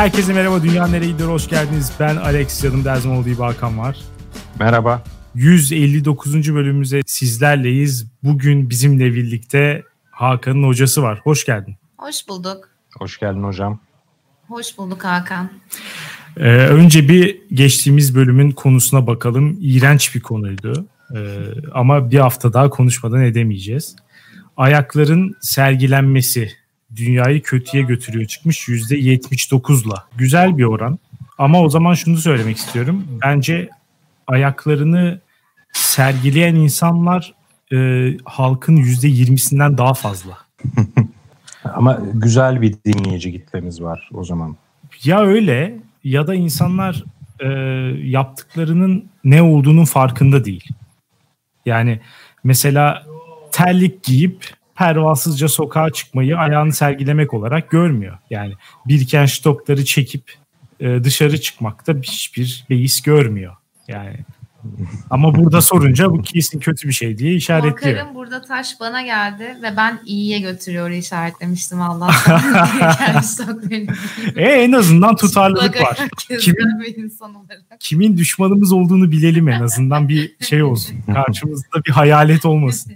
[0.00, 0.62] herkese merhaba.
[0.62, 1.24] Dünya Nereyedir?
[1.24, 1.92] Hoş geldiniz.
[2.00, 2.64] Ben Alex.
[2.64, 3.98] Yanımda olduğu gibi Hakan var.
[4.58, 5.02] Merhaba.
[5.34, 6.54] 159.
[6.54, 8.06] bölümümüze sizlerleyiz.
[8.22, 11.20] Bugün bizimle birlikte Hakan'ın hocası var.
[11.24, 11.76] Hoş geldin.
[11.96, 12.68] Hoş bulduk.
[12.98, 13.80] Hoş geldin hocam.
[14.48, 15.50] Hoş bulduk Hakan.
[16.36, 19.58] Ee, önce bir geçtiğimiz bölümün konusuna bakalım.
[19.60, 20.86] İğrenç bir konuydu.
[21.16, 21.38] Ee,
[21.72, 23.96] ama bir hafta daha konuşmadan edemeyeceğiz.
[24.56, 26.59] Ayakların sergilenmesi
[26.96, 30.04] dünyayı kötüye götürüyor çıkmış %79'la.
[30.16, 30.98] Güzel bir oran.
[31.38, 33.04] Ama o zaman şunu söylemek istiyorum.
[33.22, 33.68] Bence
[34.26, 35.20] ayaklarını
[35.72, 37.34] sergileyen insanlar
[37.72, 37.76] e,
[38.24, 40.38] halkın %20'sinden daha fazla.
[41.64, 44.56] Ama güzel bir dinleyici kitlemiz var o zaman.
[45.04, 47.04] Ya öyle ya da insanlar
[47.40, 47.48] e,
[48.08, 50.68] yaptıklarının ne olduğunun farkında değil.
[51.66, 52.00] Yani
[52.44, 53.06] mesela
[53.52, 58.18] terlik giyip pervasızca sokağa çıkmayı ayağını sergilemek olarak görmüyor.
[58.30, 58.54] Yani
[58.86, 60.32] biriken stokları çekip
[60.80, 63.56] e, dışarı çıkmakta hiçbir beis görmüyor.
[63.88, 64.16] Yani
[65.10, 67.96] ama burada sorunca bu kesin kötü bir şey diye işaretliyor.
[67.96, 72.14] Korkarım burada taş bana geldi ve ben iyiye götürüyor işaretlemiştim Allah.
[74.36, 75.98] e, en azından tutarlılık var.
[76.18, 77.12] Kimin,
[77.80, 80.96] kimin düşmanımız olduğunu bilelim en azından bir şey olsun.
[81.14, 82.92] Karşımızda bir hayalet olmasın.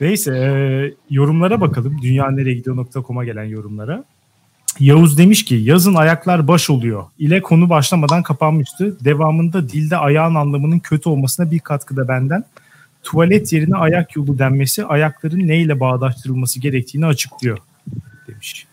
[0.00, 2.02] Neyse e, yorumlara bakalım.
[2.02, 4.04] Dünyanereyegidiyor.com'a gelen yorumlara.
[4.80, 9.04] Yavuz demiş ki yazın ayaklar baş oluyor ile konu başlamadan kapanmıştı.
[9.04, 12.44] Devamında dilde ayağın anlamının kötü olmasına bir katkı da benden.
[13.02, 17.58] Tuvalet yerine ayak yolu denmesi ayakların neyle bağdaştırılması gerektiğini açıklıyor
[18.28, 18.66] demiş.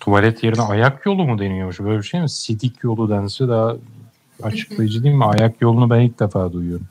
[0.00, 1.80] Tuvalet yerine ayak yolu mu deniyormuş?
[1.80, 2.30] Böyle bir şey mi?
[2.30, 3.76] Sidik yolu dense daha
[4.42, 5.24] açıklayıcı değil mi?
[5.24, 6.86] Ayak yolunu ben ilk defa duyuyorum.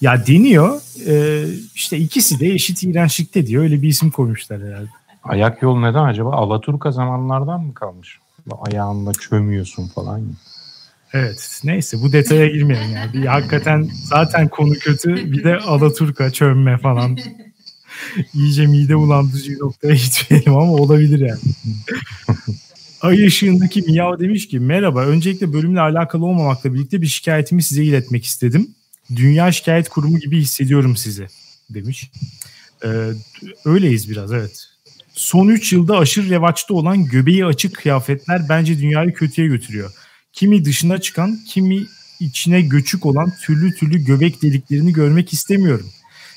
[0.00, 0.80] Ya deniyor.
[1.06, 3.62] Ee, işte ikisi de eşit iğrençlikte diyor.
[3.62, 4.88] Öyle bir isim koymuşlar herhalde.
[5.24, 6.32] Ayak yolu neden acaba?
[6.32, 8.18] Alaturka zamanlardan mı kalmış?
[8.60, 10.22] Ayağınla çömüyorsun falan.
[11.12, 13.12] Evet neyse bu detaya girmeyelim yani.
[13.12, 17.18] Bir, hakikaten zaten konu kötü bir de Alaturka çömme falan.
[18.34, 21.40] İyice mide bulandırıcı bir noktaya gitmeyelim ama olabilir yani.
[23.00, 28.24] Ay ışığındaki Miyav demiş ki merhaba öncelikle bölümle alakalı olmamakla birlikte bir şikayetimi size iletmek
[28.24, 28.74] istedim.
[29.16, 31.26] Dünya Şikayet Kurumu gibi hissediyorum sizi
[31.70, 32.10] demiş.
[32.84, 32.88] Ee,
[33.64, 34.68] öyleyiz biraz evet.
[35.12, 39.92] Son 3 yılda aşırı revaçta olan göbeği açık kıyafetler bence dünyayı kötüye götürüyor.
[40.32, 41.86] Kimi dışına çıkan, kimi
[42.20, 45.90] içine göçük olan türlü türlü göbek deliklerini görmek istemiyorum.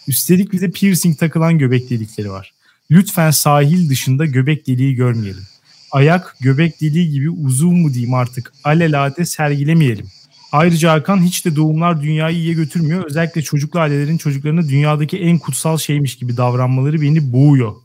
[0.08, 2.54] Üstelik bize piercing takılan göbek delikleri var.
[2.92, 5.44] Lütfen sahil dışında göbek deliği görmeyelim.
[5.92, 10.08] Ayak göbek deliği gibi uzun mu diyeyim artık alelade sergilemeyelim.
[10.52, 13.06] Ayrıca Hakan hiç de doğumlar dünyayı iyiye götürmüyor.
[13.06, 17.76] Özellikle çocuklu ailelerin çocuklarına dünyadaki en kutsal şeymiş gibi davranmaları beni boğuyor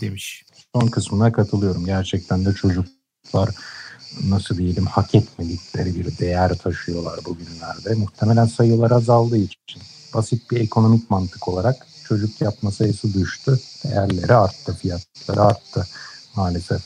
[0.00, 0.44] demiş.
[0.74, 1.86] Son kısmına katılıyorum.
[1.86, 3.50] Gerçekten de çocuklar
[4.28, 7.94] nasıl diyelim hak etmedikleri bir değer taşıyorlar bugünlerde.
[7.94, 9.82] Muhtemelen sayılar azaldığı için.
[10.14, 13.60] Basit bir ekonomik mantık olarak çocuk yapma sayısı düştü.
[13.84, 15.86] Değerleri arttı, fiyatları arttı
[16.36, 16.82] maalesef.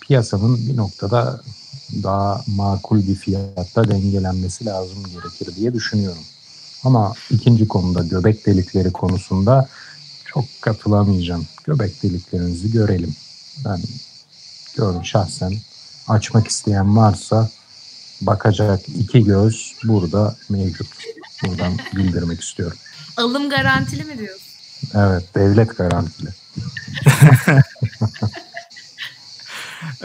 [0.00, 1.40] Piyasanın bir noktada
[2.02, 6.22] daha makul bir fiyatta dengelenmesi lazım gerekir diye düşünüyorum.
[6.84, 9.68] Ama ikinci konuda göbek delikleri konusunda
[10.24, 11.46] çok katılamayacağım.
[11.64, 13.14] Göbek deliklerinizi görelim.
[13.64, 13.80] Ben
[14.76, 15.52] gördüm şahsen
[16.08, 17.50] açmak isteyen varsa
[18.20, 20.86] bakacak iki göz burada mevcut.
[21.46, 22.78] Buradan bildirmek istiyorum.
[23.16, 24.44] Alım garantili mi diyorsun?
[24.94, 26.28] Evet, devlet garantili.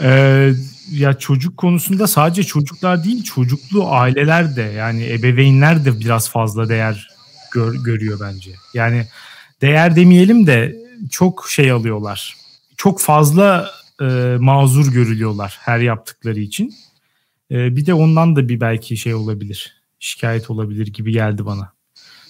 [0.00, 0.54] ee,
[0.90, 7.08] ya çocuk konusunda sadece çocuklar değil çocuklu aileler de yani ebeveynler de biraz fazla değer
[7.52, 8.50] gör, görüyor bence.
[8.74, 9.06] Yani
[9.60, 10.76] değer demeyelim de
[11.10, 12.36] çok şey alıyorlar.
[12.76, 16.74] Çok fazla e, mazur görülüyorlar her yaptıkları için.
[17.50, 19.74] E, bir de ondan da bir belki şey olabilir.
[19.98, 21.72] Şikayet olabilir gibi geldi bana.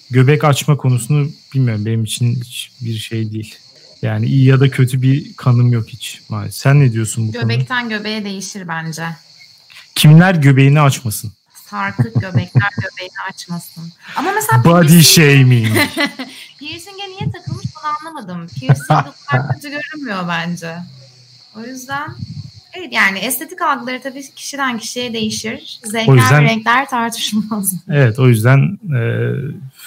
[0.09, 3.55] Göbek açma konusunu bilmiyorum benim için hiçbir şey değil.
[4.01, 6.61] Yani iyi ya da kötü bir kanım yok hiç maalesef.
[6.61, 7.97] Sen ne diyorsun bu Göbekten konuda?
[7.97, 9.05] göbeğe değişir bence.
[9.95, 11.31] Kimler göbeğini açmasın?
[11.69, 13.93] Sarkık göbekler göbeğini açmasın.
[14.15, 15.67] Ama mesela body shaming.
[16.59, 18.47] piercing'e niye takılmış bunu anlamadım.
[18.47, 20.75] Piercing bu kadar kötü görünmüyor bence.
[21.55, 22.15] O yüzden
[22.73, 25.79] Evet yani estetik algıları tabii kişiden kişiye değişir.
[25.83, 27.73] Zevkler yüzden, ve renkler tartışılmaz.
[27.89, 29.01] Evet o yüzden e,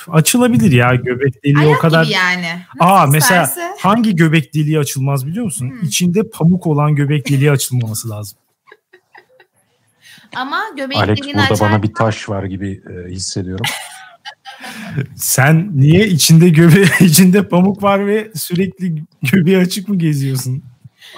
[0.08, 2.04] açılabilir ya göbek deliği Ayak o kadar.
[2.04, 2.46] gibi yani.
[2.80, 5.70] Nasıl Aa mesela hangi göbek deliği açılmaz biliyor musun?
[5.70, 5.88] Hmm.
[5.88, 8.38] İçinde pamuk olan göbek deliği açılmaması lazım.
[10.36, 11.70] Ama göbek Alex deliğini burada açarken...
[11.70, 13.66] bana bir taş var gibi e, hissediyorum.
[15.16, 19.02] Sen niye içinde göbe içinde pamuk var ve sürekli
[19.32, 20.62] göbeği açık mı geziyorsun?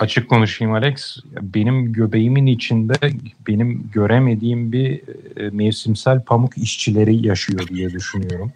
[0.00, 1.16] Açık konuşayım Alex.
[1.40, 2.94] Benim göbeğimin içinde
[3.48, 5.02] benim göremediğim bir
[5.36, 8.52] e, mevsimsel pamuk işçileri yaşıyor diye düşünüyorum.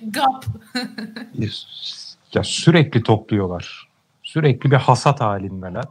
[0.00, 0.46] Gap.
[2.34, 3.88] ya sürekli topluyorlar.
[4.22, 5.84] Sürekli bir hasat halindeler.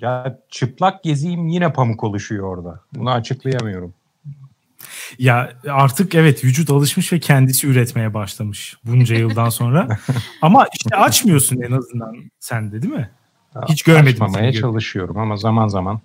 [0.00, 2.80] Ya çıplak gezeyim yine pamuk oluşuyor orada.
[2.94, 3.94] Bunu açıklayamıyorum.
[5.18, 9.88] Ya artık evet vücut alışmış ve kendisi üretmeye başlamış bunca yıldan sonra.
[10.42, 13.10] Ama işte açmıyorsun en azından sen de değil mi?
[13.68, 14.22] Hiç görmedim.
[14.22, 16.00] Açmamaya çalışıyorum ama zaman zaman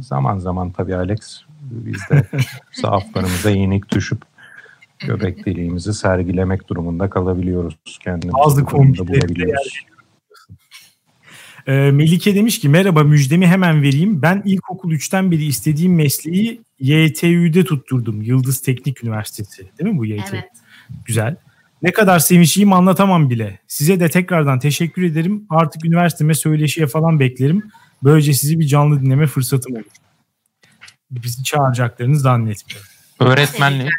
[0.00, 2.22] zaman zaman tabii Alex biz de
[2.72, 4.22] zaaflarımıza yenik düşüp
[4.98, 7.98] göbek deliğimizi sergilemek durumunda kalabiliyoruz.
[8.00, 9.84] Kendimizi Bazı bulabiliyoruz.
[11.66, 14.22] E, Melike demiş ki merhaba müjdemi hemen vereyim.
[14.22, 18.22] Ben ilkokul 3'ten beri istediğim mesleği YTÜ'de tutturdum.
[18.22, 20.24] Yıldız Teknik Üniversitesi değil mi bu YT?
[20.32, 20.44] Evet.
[21.04, 21.36] Güzel.
[21.82, 23.58] Ne kadar sevinçliyim anlatamam bile.
[23.66, 25.46] Size de tekrardan teşekkür ederim.
[25.50, 27.62] Artık üniversiteme söyleşiye falan beklerim.
[28.02, 29.84] Böylece sizi bir canlı dinleme fırsatım olur.
[31.10, 32.88] Bizi çağıracaklarını zannetmiyorum.
[33.20, 33.90] Öğretmenlik.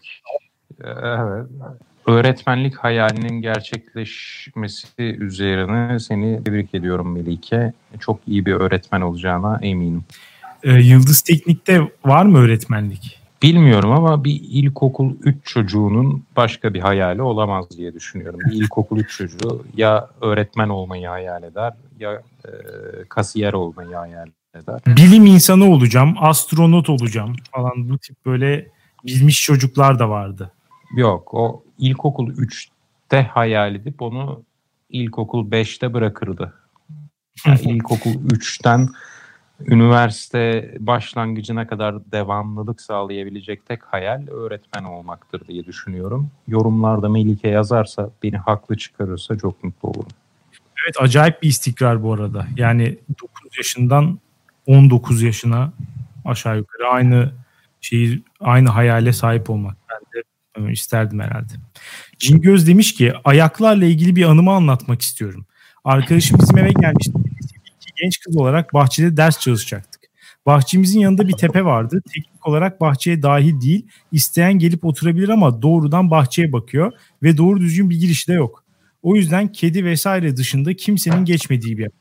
[0.84, 1.48] evet
[2.06, 7.74] öğretmenlik hayalinin gerçekleşmesi üzerine seni tebrik ediyorum Melike.
[8.00, 10.04] Çok iyi bir öğretmen olacağına eminim.
[10.64, 13.20] Ee, Yıldız Teknik'te var mı öğretmenlik?
[13.42, 18.40] Bilmiyorum ama bir ilkokul 3 çocuğunun başka bir hayali olamaz diye düşünüyorum.
[18.46, 22.52] Bir ilkokul 3 çocuğu ya öğretmen olmayı hayal eder ya e,
[23.10, 24.82] kasiyer olmayı hayal eder.
[24.88, 28.68] Bilim insanı olacağım, astronot olacağım falan bu tip böyle
[29.06, 30.52] bilmiş çocuklar da vardı.
[30.96, 34.44] Yok o ilkokul 3'te hayal edip onu
[34.90, 36.54] ilkokul 5'te bırakırdı.
[37.46, 38.90] Yani ilkokul 3'ten
[39.60, 46.32] üniversite başlangıcına kadar devamlılık sağlayabilecek tek hayal öğretmen olmaktır diye düşünüyorum.
[46.48, 50.12] Yorumlarda Melike yazarsa, beni haklı çıkarırsa çok mutlu olurum.
[50.86, 52.48] Evet acayip bir istikrar bu arada.
[52.58, 54.20] Yani 9 yaşından
[54.68, 55.72] 19 yaşına
[56.26, 57.32] aşağı yukarı aynı
[57.82, 59.78] şeyi aynı hayale sahip olmak.
[60.58, 61.54] De isterdim herhalde.
[62.20, 65.46] Cingöz demiş ki ayaklarla ilgili bir anımı anlatmak istiyorum.
[65.84, 67.14] Arkadaşım bizim eve gelmişti.
[68.02, 70.02] Genç kız olarak bahçede ders çalışacaktık.
[70.46, 72.02] Bahçemizin yanında bir tepe vardı.
[72.14, 73.88] Teknik olarak bahçeye dahil değil.
[74.12, 76.92] İsteyen gelip oturabilir ama doğrudan bahçeye bakıyor
[77.24, 78.64] ve doğru düzgün bir giriş de yok.
[79.02, 81.92] O yüzden kedi vesaire dışında kimsenin geçmediği bir yer.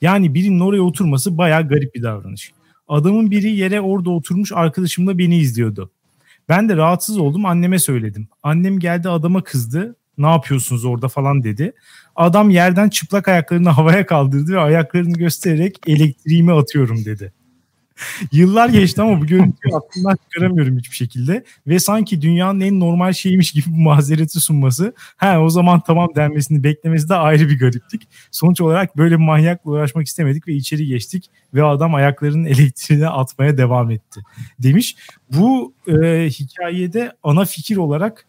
[0.00, 2.52] Yani birinin oraya oturması bayağı garip bir davranış.
[2.88, 5.90] Adamın biri yere orada oturmuş arkadaşımla beni izliyordu.
[6.48, 8.28] Ben de rahatsız oldum anneme söyledim.
[8.42, 9.96] Annem geldi adama kızdı.
[10.18, 11.72] Ne yapıyorsunuz orada falan dedi.
[12.16, 17.32] Adam yerden çıplak ayaklarını havaya kaldırdı ve ayaklarını göstererek elektriğimi atıyorum dedi.
[18.32, 21.44] Yıllar geçti ama bu görüntüyü aklımdan çıkaramıyorum hiçbir şekilde.
[21.66, 24.94] Ve sanki dünyanın en normal şeymiş gibi bu mazereti sunması.
[25.16, 28.08] Ha o zaman tamam denmesini beklemesi de ayrı bir gariplik.
[28.30, 31.30] Sonuç olarak böyle bir manyakla uğraşmak istemedik ve içeri geçtik.
[31.54, 34.20] Ve adam ayaklarının elektriğine atmaya devam etti.
[34.58, 34.96] Demiş.
[35.32, 38.26] Bu e, hikayede ana fikir olarak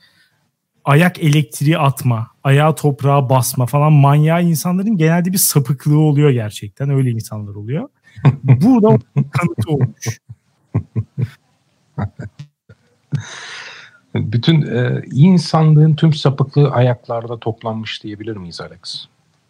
[0.85, 6.89] ayak elektriği atma, ayağı toprağa basma falan manyağı insanların genelde bir sapıklığı oluyor gerçekten.
[6.89, 7.89] Öyle insanlar oluyor.
[8.43, 8.97] Burada
[9.31, 10.19] kanıtı olmuş.
[14.15, 19.05] Bütün e, insanlığın tüm sapıklığı ayaklarda toplanmış diyebilir miyiz Alex?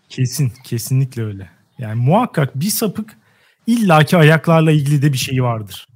[0.09, 1.49] Kesin, kesinlikle öyle.
[1.77, 3.17] Yani muhakkak bir sapık
[3.67, 5.87] illaki ayaklarla ilgili de bir şey vardır.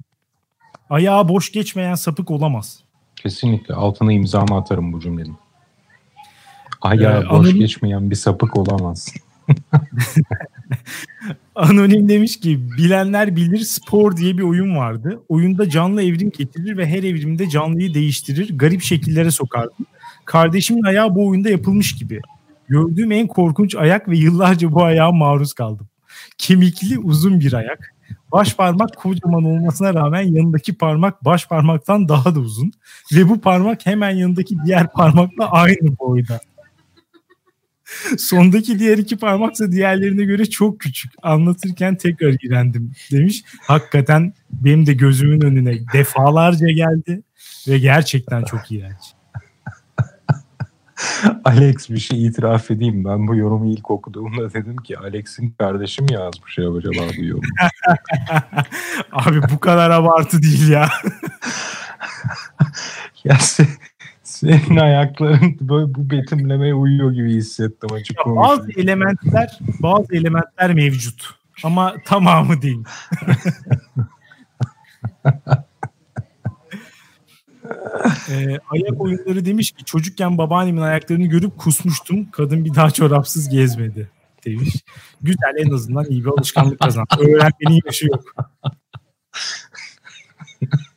[0.90, 2.80] Ayağı boş geçmeyen sapık olamaz.
[3.16, 5.36] Kesinlikle altına imzamı atarım bu cümlenin.
[6.80, 7.58] Ayağı ee, boş anonim...
[7.58, 9.14] geçmeyen bir sapık olamaz.
[11.54, 15.20] Anonim demiş ki bilenler bilir spor diye bir oyun vardı.
[15.28, 18.58] Oyunda canlı evrim getirir ve her evrimde canlıyı değiştirir.
[18.58, 19.74] Garip şekillere sokardı.
[20.24, 22.20] Kardeşimin ayağı bu oyunda yapılmış gibi.
[22.68, 25.88] Gördüğüm en korkunç ayak ve yıllarca bu ayağa maruz kaldım.
[26.38, 27.94] Kemikli uzun bir ayak.
[28.32, 32.72] Baş parmak kocaman olmasına rağmen yanındaki parmak baş parmaktan daha da uzun.
[33.14, 36.40] Ve bu parmak hemen yanındaki diğer parmakla aynı boyda.
[38.18, 41.12] Sondaki diğer iki parmaksa diğerlerine göre çok küçük.
[41.22, 43.44] Anlatırken tekrar iğrendim demiş.
[43.60, 47.22] Hakikaten benim de gözümün önüne defalarca geldi
[47.68, 49.18] ve gerçekten çok iğrenç.
[51.44, 53.04] Alex bir şey itiraf edeyim.
[53.04, 57.42] Ben bu yorumu ilk okuduğumda dedim ki Alex'in kardeşi mi yazmış ya acaba bu yorum?
[59.12, 60.90] Abi bu kadar abartı değil ya.
[63.24, 63.38] ya
[64.38, 71.34] senin ayakların böyle bu betimlemeye uyuyor gibi hissettim açık ya Bazı elementler, bazı elementler mevcut
[71.64, 72.84] ama tamamı değil.
[78.30, 82.30] ee, ayak oyunları demiş ki çocukken babaannemin ayaklarını görüp kusmuştum.
[82.30, 84.10] Kadın bir daha çorapsız gezmedi
[84.44, 84.84] demiş.
[85.22, 87.06] Güzel en azından iyi bir alışkanlık kazan.
[87.18, 88.24] Öğrenmenin yaşı yok.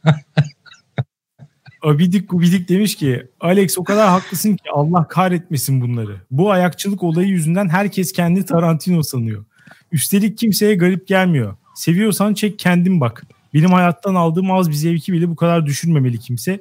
[1.82, 6.22] Abidik Gubidik demiş ki Alex o kadar haklısın ki Allah kahretmesin bunları.
[6.32, 9.46] Bu ayakçılık olayı yüzünden herkes kendi Tarantino sanıyor.
[9.92, 11.56] Üstelik kimseye garip gelmiyor.
[11.76, 13.24] Seviyorsan çek kendin bak.
[13.54, 16.60] Benim hayattan aldığım az bir zevki bile bu kadar düşürmemeli kimse.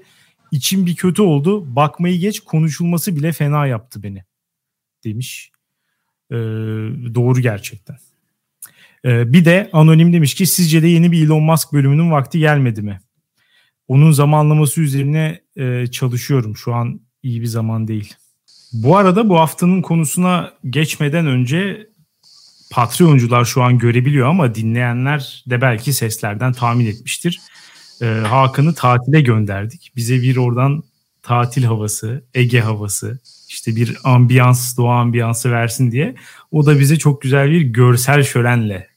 [0.52, 1.76] İçim bir kötü oldu.
[1.76, 4.24] Bakmayı geç konuşulması bile fena yaptı beni.
[5.04, 5.50] Demiş.
[6.30, 6.36] Ee,
[7.14, 7.96] doğru gerçekten.
[9.04, 12.82] Ee, bir de anonim demiş ki sizce de yeni bir Elon Musk bölümünün vakti gelmedi
[12.82, 13.00] mi?
[13.90, 16.56] Onun zamanlaması üzerine e, çalışıyorum.
[16.56, 18.14] Şu an iyi bir zaman değil.
[18.72, 21.86] Bu arada bu haftanın konusuna geçmeden önce
[22.70, 27.40] Patreoncular şu an görebiliyor ama dinleyenler de belki seslerden tahmin etmiştir.
[28.02, 29.92] Ee, Hakan'ı tatile gönderdik.
[29.96, 30.82] Bize bir oradan
[31.22, 33.18] tatil havası, Ege havası,
[33.48, 36.14] işte bir ambiyans, doğa ambiyansı versin diye.
[36.52, 38.88] O da bize çok güzel bir görsel şölenle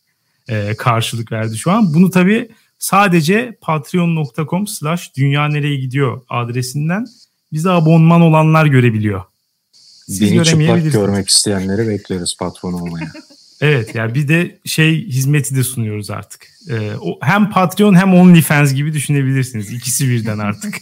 [0.48, 1.94] e, karşılık verdi şu an.
[1.94, 2.50] Bunu tabii
[2.84, 7.06] sadece patreon.com slash dünya nereye gidiyor adresinden
[7.54, 9.24] bize abonman olanlar görebiliyor.
[10.08, 13.12] Siz Beni çıplak görmek isteyenleri bekleriz patron olmaya.
[13.62, 16.48] evet yani bir de şey hizmeti de sunuyoruz artık.
[16.70, 19.74] Ee, o, hem Patreon hem OnlyFans gibi düşünebilirsiniz.
[19.74, 20.82] İkisi birden artık.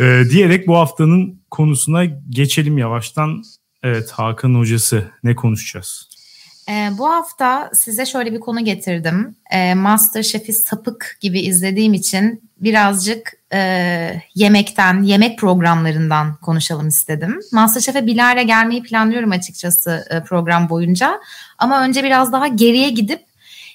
[0.00, 3.42] ee, diyerek bu haftanın konusuna geçelim yavaştan.
[3.82, 6.09] Evet Hakan hocası ne konuşacağız?
[6.70, 9.36] E, bu hafta size şöyle bir konu getirdim.
[9.50, 13.60] E, Masterchef'i sapık gibi izlediğim için birazcık e,
[14.34, 17.40] yemekten, yemek programlarından konuşalım istedim.
[17.52, 21.20] Masterchef'e Bilal'e gelmeyi planlıyorum açıkçası e, program boyunca.
[21.58, 23.20] Ama önce biraz daha geriye gidip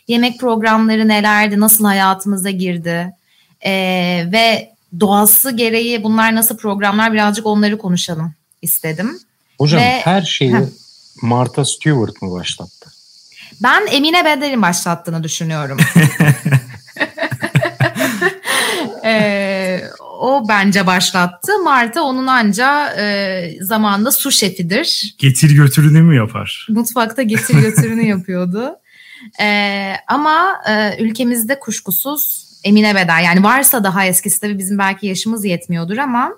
[0.07, 3.13] yemek programları nelerdi, nasıl hayatımıza girdi
[3.65, 3.71] e,
[4.31, 9.19] ve doğası gereği bunlar nasıl programlar birazcık onları konuşalım istedim.
[9.57, 10.84] Hocam ve, her şeyi heh.
[11.21, 12.91] Martha Stewart mı başlattı?
[13.63, 15.77] Ben Emine Beder'in başlattığını düşünüyorum.
[19.05, 19.81] ee,
[20.19, 21.51] o bence başlattı.
[21.63, 25.15] Marta onun anca e, zamanında su şefidir.
[25.17, 26.67] Getir götürünü mü yapar?
[26.69, 28.75] Mutfakta getir götürünü yapıyordu.
[29.41, 35.45] Ee, ama e, ülkemizde kuşkusuz Emine Beder yani varsa daha eskisi tabii bizim belki yaşımız
[35.45, 36.31] yetmiyordur ama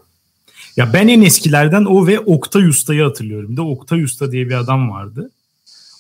[0.78, 3.52] ya ben en eskilerden o ve Oktay Usta'yı hatırlıyorum.
[3.52, 5.32] Bir de Oktay Usta diye bir adam vardı.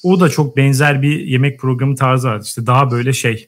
[0.03, 2.43] O da çok benzer bir yemek programı tarzı vardı.
[2.47, 3.47] İşte daha böyle şey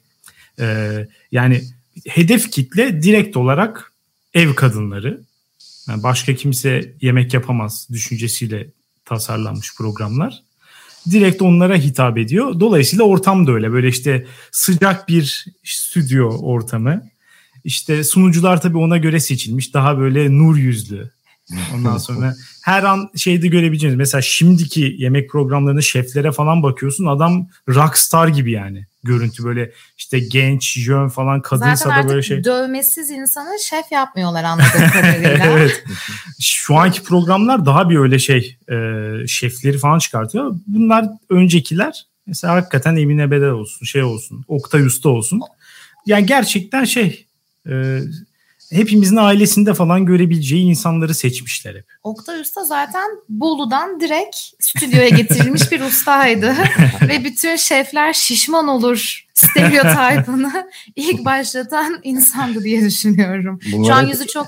[0.59, 1.63] e, yani
[2.07, 3.93] hedef kitle direkt olarak
[4.33, 5.21] ev kadınları.
[5.89, 8.67] Yani başka kimse yemek yapamaz düşüncesiyle
[9.05, 10.43] tasarlanmış programlar.
[11.11, 12.59] Direkt onlara hitap ediyor.
[12.59, 13.71] Dolayısıyla ortam da öyle.
[13.71, 17.09] Böyle işte sıcak bir stüdyo ortamı.
[17.63, 19.73] İşte sunucular tabii ona göre seçilmiş.
[19.73, 21.11] Daha böyle nur yüzlü,
[21.75, 28.27] Ondan sonra her an şeyde görebileceğiniz mesela şimdiki yemek programlarında şeflere falan bakıyorsun adam rockstar
[28.27, 32.43] gibi yani görüntü böyle işte genç, jön falan kadınsa Zaten da böyle şey.
[32.43, 35.29] dövmesiz insanı şef yapmıyorlar anladığım kadarıyla.
[35.45, 35.83] evet.
[36.39, 38.77] Şu anki programlar daha bir öyle şey e,
[39.27, 40.55] şefleri falan çıkartıyor.
[40.67, 45.41] Bunlar öncekiler mesela hakikaten Emine Bedel olsun şey olsun Oktay Usta olsun.
[46.05, 47.25] Yani gerçekten şey
[47.69, 47.99] e,
[48.71, 51.85] hepimizin ailesinde falan görebileceği insanları seçmişler hep.
[52.03, 56.55] Oktay Usta zaten Bolu'dan direkt stüdyoya getirilmiş bir ustaydı.
[57.01, 60.51] Ve bütün şefler şişman olur stereotipini
[60.95, 63.59] ilk başlatan insandı diye düşünüyorum.
[63.73, 64.47] Bunlar Şu an yüzü çok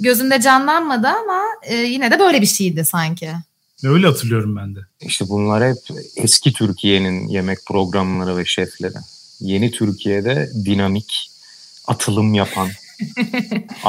[0.00, 3.32] gözümde canlanmadı ama e, yine de böyle bir şeydi sanki.
[3.84, 4.80] Öyle hatırlıyorum ben de.
[5.00, 5.78] İşte bunlar hep
[6.16, 8.94] eski Türkiye'nin yemek programları ve şefleri.
[9.40, 11.30] Yeni Türkiye'de dinamik,
[11.86, 12.68] atılım yapan,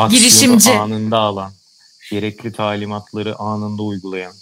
[0.09, 0.71] Girişimci.
[0.71, 1.51] anında alan,
[2.11, 4.33] gerekli talimatları anında uygulayan.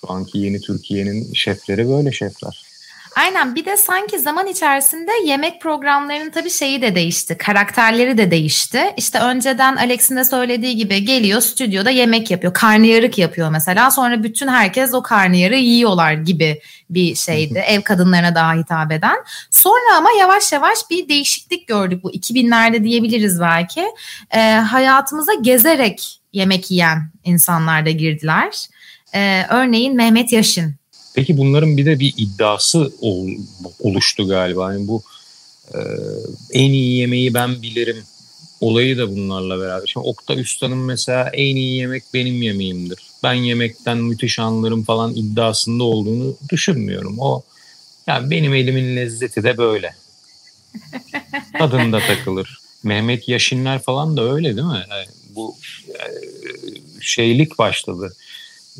[0.00, 2.63] Şu anki yeni Türkiye'nin şefleri böyle şefler.
[3.16, 7.38] Aynen bir de sanki zaman içerisinde yemek programlarının tabii şeyi de değişti.
[7.38, 8.94] Karakterleri de değişti.
[8.96, 12.54] İşte önceden Alex'in de söylediği gibi geliyor stüdyoda yemek yapıyor.
[12.54, 13.90] Karnıyarık yapıyor mesela.
[13.90, 17.58] Sonra bütün herkes o karnıyarığı yiyorlar gibi bir şeydi.
[17.58, 19.16] Ev kadınlarına daha hitap eden.
[19.50, 23.84] Sonra ama yavaş yavaş bir değişiklik gördük bu 2000'lerde diyebiliriz belki.
[24.30, 28.66] Ee, hayatımıza gezerek yemek yiyen insanlar da girdiler.
[29.14, 30.83] Ee, örneğin Mehmet Yaşın
[31.14, 33.28] Peki bunların bir de bir iddiası ol,
[33.80, 34.72] oluştu galiba.
[34.72, 35.02] Yani bu
[35.74, 35.78] e,
[36.50, 38.04] en iyi yemeği ben bilirim
[38.60, 39.86] olayı da bunlarla beraber.
[39.86, 42.98] Şimdi Oktay Usta'nın mesela en iyi yemek benim yemeğimdir.
[43.22, 47.18] Ben yemekten müthiş anlarım falan iddiasında olduğunu düşünmüyorum.
[47.18, 47.42] O
[48.06, 49.94] yani benim elimin lezzeti de böyle.
[51.58, 52.58] Tadında takılır.
[52.82, 54.84] Mehmet Yaşinler falan da öyle değil mi?
[54.90, 55.56] Yani bu
[55.88, 56.04] e,
[57.00, 58.16] şeylik başladı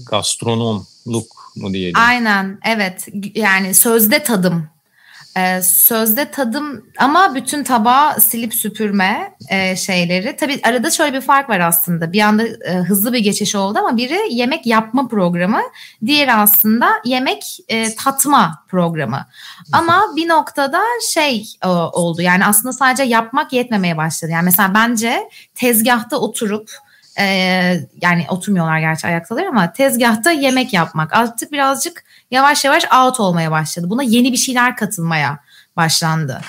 [0.07, 2.00] gastronomluk mu diyelim?
[2.00, 4.68] Aynen evet yani sözde tadım
[5.37, 10.37] ee, sözde tadım ama bütün tabağı silip süpürme e, şeyleri.
[10.37, 12.12] Tabii arada şöyle bir fark var aslında.
[12.12, 15.61] Bir anda e, hızlı bir geçiş oldu ama biri yemek yapma programı,
[16.06, 19.26] diğeri aslında yemek e, tatma programı.
[19.73, 20.82] Ama bir noktada
[21.12, 22.23] şey e, oldu.
[22.23, 24.30] Yani aslında sadece yapmak yetmemeye başladı.
[24.32, 26.70] Yani mesela bence tezgahta oturup
[27.18, 27.25] e,
[28.02, 33.90] yani oturmuyorlar gerçi ayaktalar ama tezgahta yemek yapmak artık birazcık yavaş yavaş out olmaya başladı.
[33.90, 35.38] Buna yeni bir şeyler katılmaya
[35.76, 36.40] başlandı.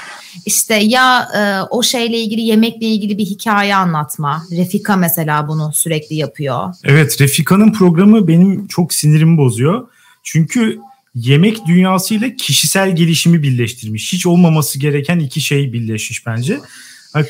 [0.45, 4.43] İşte ya e, o şeyle ilgili yemekle ilgili bir hikaye anlatma.
[4.51, 6.73] Refika mesela bunu sürekli yapıyor.
[6.83, 9.87] Evet Refika'nın programı benim çok sinirimi bozuyor.
[10.23, 10.79] Çünkü
[11.15, 14.13] yemek dünyasıyla kişisel gelişimi birleştirmiş.
[14.13, 16.59] Hiç olmaması gereken iki şey birleşmiş bence.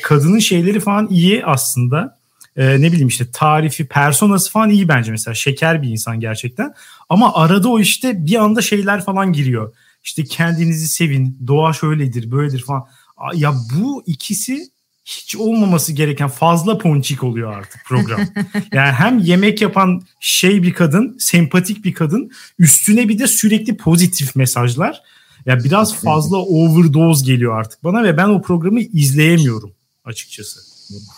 [0.02, 2.15] Kadının şeyleri falan iyi aslında
[2.56, 5.34] e, ne bileyim işte tarifi, personası falan iyi bence mesela.
[5.34, 6.74] Şeker bir insan gerçekten.
[7.08, 9.74] Ama arada o işte bir anda şeyler falan giriyor.
[10.04, 12.84] İşte kendinizi sevin, doğa şöyledir, böyledir falan.
[13.34, 14.70] Ya bu ikisi
[15.04, 18.20] hiç olmaması gereken fazla ponçik oluyor artık program.
[18.72, 24.36] yani hem yemek yapan şey bir kadın, sempatik bir kadın, üstüne bir de sürekli pozitif
[24.36, 25.02] mesajlar.
[25.46, 29.72] Ya biraz fazla overdose geliyor artık bana ve ben o programı izleyemiyorum
[30.04, 30.60] açıkçası.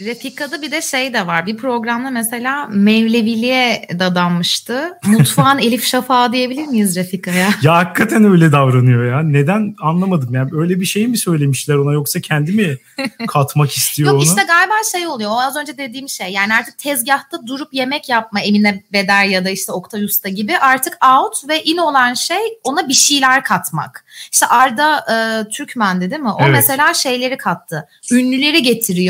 [0.00, 1.46] Refika'da bir de şey de var.
[1.46, 4.98] Bir programda mesela Mevleviliğe dadanmıştı.
[5.06, 7.48] Mutfağın Elif Şafağı diyebilir miyiz Refika'ya?
[7.62, 9.22] Ya hakikaten öyle davranıyor ya.
[9.22, 10.34] Neden anlamadım.
[10.34, 12.78] Yani öyle bir şey mi söylemişler ona yoksa kendi mi
[13.28, 14.24] katmak istiyor Yok onu?
[14.24, 15.30] işte galiba şey oluyor.
[15.30, 16.32] O az önce dediğim şey.
[16.32, 20.98] Yani artık tezgahta durup yemek yapma Emine Beder ya da işte Oktay Usta gibi artık
[21.04, 24.04] out ve in olan şey ona bir şeyler katmak.
[24.32, 26.32] İşte Arda e, Türkmen'di değil mi?
[26.32, 26.52] O evet.
[26.52, 27.88] mesela şeyleri kattı.
[28.12, 29.05] Ünlüleri getiriyor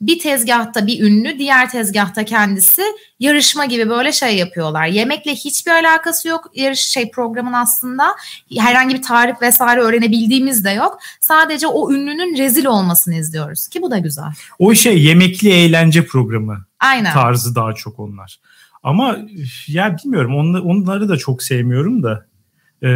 [0.00, 2.82] bir tezgahta bir ünlü, diğer tezgahta kendisi
[3.20, 4.86] yarışma gibi böyle şey yapıyorlar.
[4.86, 6.50] Yemekle hiçbir alakası yok.
[6.54, 8.04] Yarış şey programın aslında
[8.58, 10.98] herhangi bir tarif vesaire öğrenebildiğimiz de yok.
[11.20, 14.32] Sadece o ünlünün rezil olmasını izliyoruz ki bu da güzel.
[14.58, 16.66] O şey yemekli eğlence programı.
[16.80, 17.12] Aynen.
[17.12, 18.40] Tarzı daha çok onlar.
[18.82, 19.18] Ama
[19.68, 22.26] ya bilmiyorum onları, onları da çok sevmiyorum da.
[22.82, 22.88] E,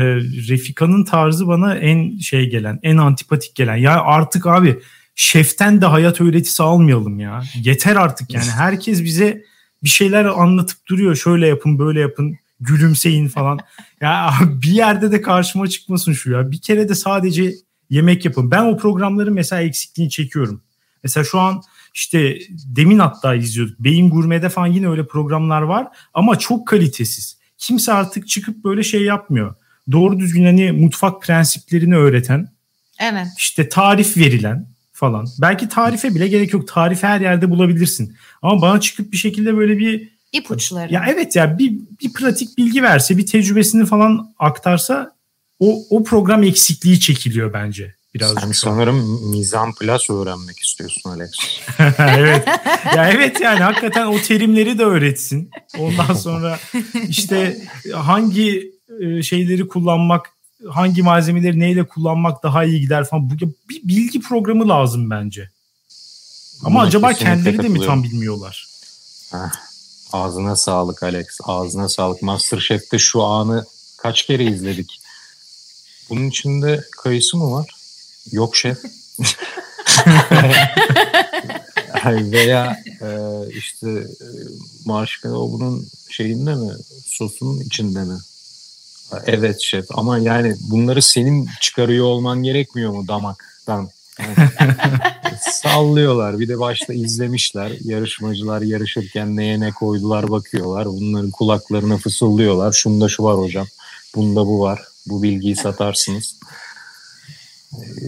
[0.48, 3.76] Refika'nın tarzı bana en şey gelen, en antipatik gelen.
[3.76, 4.78] Ya artık abi
[5.14, 7.42] şeften de hayat öğretisi almayalım ya.
[7.54, 8.50] Yeter artık yani.
[8.50, 9.44] Herkes bize
[9.84, 11.16] bir şeyler anlatıp duruyor.
[11.16, 13.58] Şöyle yapın, böyle yapın, gülümseyin falan.
[14.00, 16.50] ya bir yerde de karşıma çıkmasın şu ya.
[16.50, 17.54] Bir kere de sadece
[17.90, 18.50] yemek yapın.
[18.50, 20.62] Ben o programları mesela eksikliğini çekiyorum.
[21.02, 21.62] Mesela şu an
[21.94, 23.78] işte demin hatta izliyorduk.
[23.78, 27.38] Beyin Gurme'de falan yine öyle programlar var ama çok kalitesiz.
[27.58, 29.54] Kimse artık çıkıp böyle şey yapmıyor.
[29.92, 32.48] Doğru düzgün hani mutfak prensiplerini öğreten,
[33.00, 33.26] evet.
[33.38, 35.26] işte tarif verilen, falan.
[35.40, 36.68] Belki tarife bile gerek yok.
[36.68, 38.16] Tarifi her yerde bulabilirsin.
[38.42, 40.94] Ama bana çıkıp bir şekilde böyle bir ipuçları.
[40.94, 45.16] Ya evet ya bir bir pratik bilgi verse, bir tecrübesini falan aktarsa
[45.58, 48.40] o o program eksikliği çekiliyor bence birazcık.
[48.40, 51.30] Sen sanırım mizan plus öğrenmek istiyorsun Alex.
[51.98, 52.48] evet.
[52.96, 55.50] Ya evet yani hakikaten o terimleri de öğretsin.
[55.78, 56.58] Ondan sonra
[57.08, 57.58] işte
[57.92, 60.33] hangi e, şeyleri kullanmak
[60.70, 63.30] hangi malzemeleri neyle kullanmak daha iyi gider falan.
[63.30, 63.34] Bu
[63.68, 65.50] bir bilgi programı lazım bence.
[66.64, 68.68] Ama Buna acaba kendileri de mi tam bilmiyorlar?
[69.30, 69.50] Heh,
[70.12, 71.26] ağzına sağlık Alex.
[71.44, 72.22] Ağzına sağlık.
[72.22, 73.64] Masterchef'te şu anı
[73.98, 75.00] kaç kere izledik?
[76.10, 77.74] Bunun içinde kayısı mı var?
[78.32, 78.78] Yok şef.
[82.04, 83.08] Veya e,
[83.50, 84.26] işte e,
[84.84, 86.72] marshmallow'un şeyinde mi?
[87.06, 88.18] Sosunun içinde mi?
[89.26, 93.88] Evet şef ama yani bunları senin çıkarıyor olman gerekmiyor mu damaktan?
[95.50, 96.38] sallıyorlar.
[96.38, 97.72] Bir de başta izlemişler.
[97.84, 100.86] Yarışmacılar yarışırken neye ne koydular bakıyorlar.
[100.86, 102.72] Bunların kulaklarına fısıldıyorlar.
[102.72, 103.66] Şunda şu var hocam.
[104.14, 104.82] Bunda bu var.
[105.06, 106.36] Bu bilgiyi satarsınız.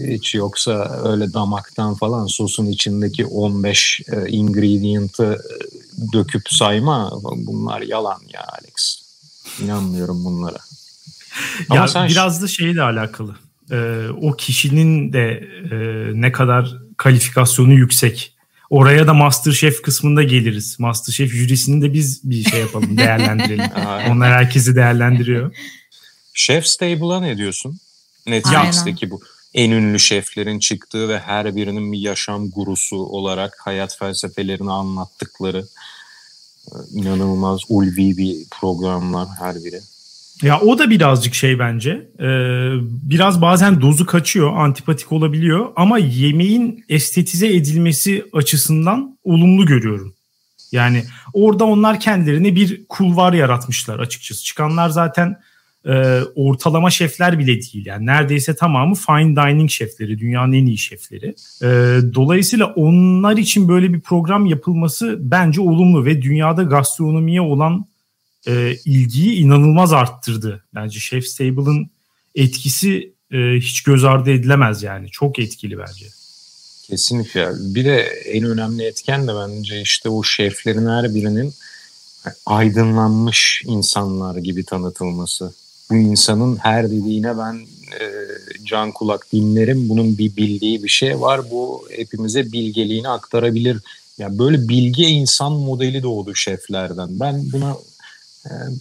[0.07, 5.41] Hiç yoksa öyle damaktan falan sosun içindeki 15 e, ingredient'ı
[6.13, 7.11] döküp sayma.
[7.23, 9.01] Bunlar yalan ya Alex.
[9.61, 10.57] İnanmıyorum bunlara
[11.73, 12.07] ya sen...
[12.07, 13.35] biraz da şeyle alakalı.
[13.71, 15.77] Ee, o kişinin de e,
[16.21, 18.33] ne kadar kalifikasyonu yüksek.
[18.69, 20.79] Oraya da Masterchef kısmında geliriz.
[20.79, 23.69] Masterchef jürisini de biz bir şey yapalım, değerlendirelim.
[24.09, 25.55] Onlar herkesi değerlendiriyor.
[26.33, 27.79] Chef Stable'a ne diyorsun?
[28.27, 29.21] Netflix'teki bu
[29.53, 35.67] en ünlü şeflerin çıktığı ve her birinin bir yaşam gurusu olarak hayat felsefelerini anlattıkları
[36.67, 39.81] e, inanılmaz ulvi bir programlar her biri.
[40.41, 41.89] Ya o da birazcık şey bence.
[42.19, 42.27] E,
[42.83, 50.13] biraz bazen dozu kaçıyor, antipatik olabiliyor ama yemeğin estetize edilmesi açısından olumlu görüyorum.
[50.71, 54.43] Yani orada onlar kendilerine bir kulvar yaratmışlar açıkçası.
[54.43, 55.37] Çıkanlar zaten
[55.85, 57.85] e, ortalama şefler bile değil.
[57.85, 61.35] Yani neredeyse tamamı fine dining şefleri, dünyanın en iyi şefleri.
[61.61, 61.67] E,
[62.13, 67.85] dolayısıyla onlar için böyle bir program yapılması bence olumlu ve dünyada gastronomiye olan
[68.47, 70.63] e, ilgiyi inanılmaz arttırdı.
[70.75, 71.89] Bence Chef Stable'ın
[72.35, 75.09] etkisi e, hiç göz ardı edilemez yani.
[75.09, 76.05] Çok etkili bence.
[76.87, 77.49] Kesinlikle.
[77.59, 81.53] Bir de en önemli etken de bence işte o şeflerin her birinin
[82.45, 85.53] aydınlanmış insanlar gibi tanıtılması.
[85.89, 87.55] Bu insanın her dediğine ben
[87.99, 88.03] e,
[88.65, 89.89] can kulak dinlerim.
[89.89, 91.51] Bunun bir bildiği bir şey var.
[91.51, 93.73] Bu hepimize bilgeliğini aktarabilir.
[93.73, 93.79] Ya
[94.17, 97.19] yani böyle bilge insan modeli doğdu şeflerden.
[97.19, 97.77] Ben buna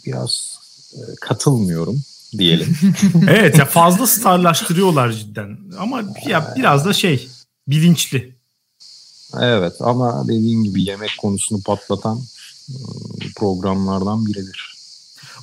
[0.07, 0.59] biraz
[0.92, 2.02] e, katılmıyorum
[2.38, 2.76] diyelim.
[3.29, 5.59] evet ya fazla starlaştırıyorlar cidden.
[5.79, 7.29] Ama ya biraz da şey
[7.68, 8.37] bilinçli.
[9.40, 12.22] Evet ama dediğim gibi yemek konusunu patlatan
[13.37, 14.76] programlardan biridir.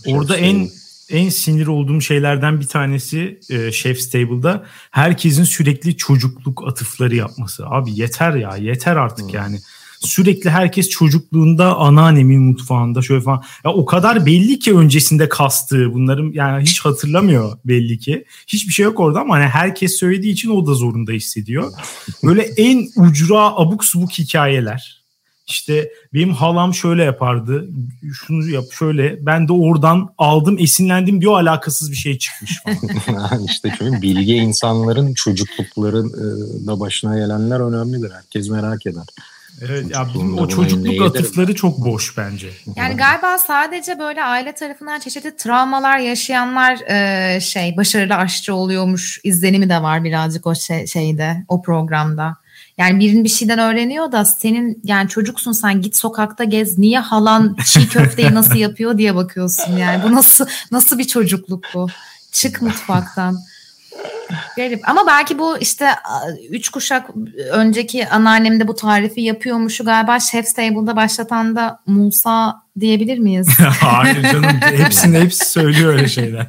[0.07, 0.69] Orada en
[1.09, 7.65] en sinir olduğum şeylerden bir tanesi e, Chef Stable'da herkesin sürekli çocukluk atıfları yapması.
[7.65, 9.36] Abi yeter ya yeter artık hmm.
[9.36, 9.59] yani
[10.03, 13.43] sürekli herkes çocukluğunda anneannemin mutfağında şöyle falan.
[13.65, 18.25] Ya o kadar belli ki öncesinde kastığı bunların yani hiç hatırlamıyor belli ki.
[18.47, 21.71] Hiçbir şey yok orada ama hani herkes söylediği için o da zorunda hissediyor.
[22.23, 25.03] Böyle en ucra abuk subuk hikayeler.
[25.47, 27.69] İşte benim halam şöyle yapardı.
[28.13, 29.25] Şunu yap şöyle.
[29.25, 32.51] Ben de oradan aldım esinlendim diyor alakasız bir şey çıkmış
[33.45, 38.11] işte çünkü bilgi insanların çocukluklarında başına gelenler önemlidir.
[38.11, 39.03] Herkes merak eder.
[39.61, 42.49] Evet ya o çocukluk atıfları çok boş bence.
[42.75, 49.69] Yani galiba sadece böyle aile tarafından çeşitli travmalar yaşayanlar e, şey başarılı aşçı oluyormuş izlenimi
[49.69, 52.35] de var birazcık o şey, şeyde o programda.
[52.77, 57.57] Yani birinin bir şeyden öğreniyor da senin yani çocuksun sen git sokakta gez niye halan
[57.65, 61.87] çiğ köfteyi nasıl yapıyor diye bakıyorsun yani bu nasıl nasıl bir çocukluk bu
[62.31, 63.37] çık mutfaktan.
[64.56, 65.89] Garip ama belki bu işte
[66.49, 67.10] üç kuşak
[67.51, 73.47] önceki anneannem de bu tarifi yapıyormuşu galiba Chef's Table'da başlatan da Musa diyebilir miyiz?
[73.82, 76.47] Hayır canım hepsini hepsi söylüyor öyle şeyler.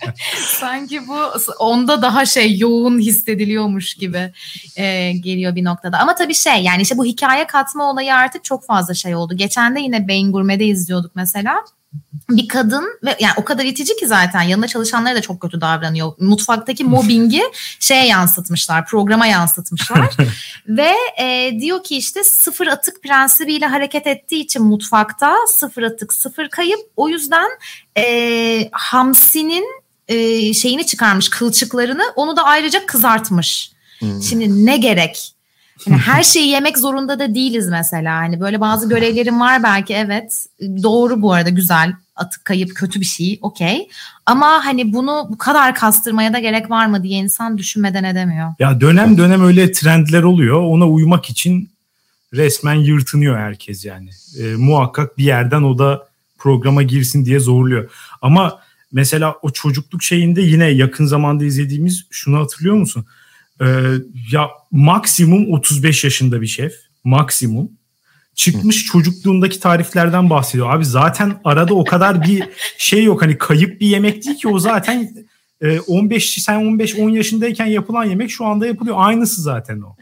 [0.36, 1.18] Sanki bu
[1.58, 4.32] onda daha şey yoğun hissediliyormuş gibi
[4.76, 5.98] e, geliyor bir noktada.
[5.98, 9.36] Ama tabii şey yani işte bu hikaye katma olayı artık çok fazla şey oldu.
[9.36, 11.64] Geçen de yine Beyin Gurme'de izliyorduk mesela
[12.30, 16.12] bir kadın ve yani o kadar itici ki zaten yanında çalışanlara da çok kötü davranıyor.
[16.18, 17.42] Mutfaktaki mobbingi
[17.80, 20.16] şeye yansıtmışlar, programa yansıtmışlar.
[20.68, 26.48] ve e, diyor ki işte sıfır atık prensibiyle hareket ettiği için mutfakta sıfır atık, sıfır
[26.48, 26.80] kayıp.
[26.96, 27.50] O yüzden
[27.98, 29.64] e, hamsinin
[30.08, 33.72] e, şeyini çıkarmış, kılçıklarını onu da ayrıca kızartmış.
[33.98, 34.22] Hmm.
[34.22, 35.35] Şimdi ne gerek?
[35.86, 38.16] Yani her şeyi yemek zorunda da değiliz mesela.
[38.16, 40.46] Hani böyle bazı görevlerim var belki evet.
[40.60, 41.92] Doğru bu arada güzel.
[42.16, 43.88] Atık kayıp kötü bir şey okey.
[44.26, 48.54] Ama hani bunu bu kadar kastırmaya da gerek var mı diye insan düşünmeden edemiyor.
[48.58, 50.62] Ya dönem dönem öyle trendler oluyor.
[50.62, 51.70] Ona uymak için
[52.34, 54.10] resmen yırtınıyor herkes yani.
[54.40, 56.08] E, muhakkak bir yerden o da
[56.38, 57.90] programa girsin diye zorluyor.
[58.22, 58.60] Ama
[58.92, 63.06] mesela o çocukluk şeyinde yine yakın zamanda izlediğimiz şunu hatırlıyor musun?
[63.60, 63.66] Ee,
[64.32, 66.72] ya maksimum 35 yaşında bir şef.
[67.04, 67.70] Maksimum.
[68.34, 68.86] Çıkmış Hı.
[68.86, 70.74] çocukluğundaki tariflerden bahsediyor.
[70.74, 73.22] Abi zaten arada o kadar bir şey yok.
[73.22, 75.10] Hani kayıp bir yemek değil ki o zaten
[75.86, 78.96] 15 e, sen 15-10 yaşındayken yapılan yemek şu anda yapılıyor.
[78.98, 79.96] Aynısı zaten o.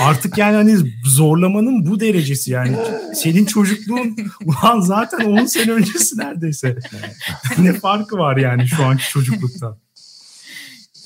[0.00, 2.76] Artık yani hani zorlamanın bu derecesi yani.
[3.14, 6.78] Senin çocukluğun ulan zaten 10 sene öncesi neredeyse.
[7.58, 9.78] ne farkı var yani şu anki çocukluktan?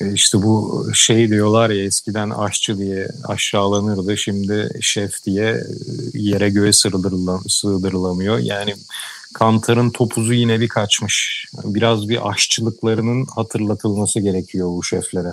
[0.03, 5.63] E, işte bu şey diyorlar ya eskiden aşçı diye aşağılanırdı şimdi şef diye e,
[6.15, 6.73] yere göğe
[7.49, 8.39] sığdırılamıyor.
[8.39, 8.75] Yani
[9.35, 11.47] Kantar'ın topuzu yine bir kaçmış.
[11.65, 15.33] Biraz bir aşçılıklarının hatırlatılması gerekiyor bu şeflere.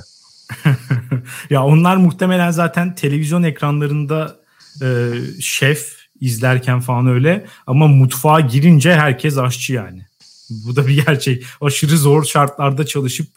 [1.50, 4.36] ya onlar muhtemelen zaten televizyon ekranlarında
[4.82, 10.06] e, şef izlerken falan öyle ama mutfağa girince herkes aşçı yani.
[10.50, 11.46] Bu da bir gerçek.
[11.62, 13.28] Aşırı zor şartlarda çalışıp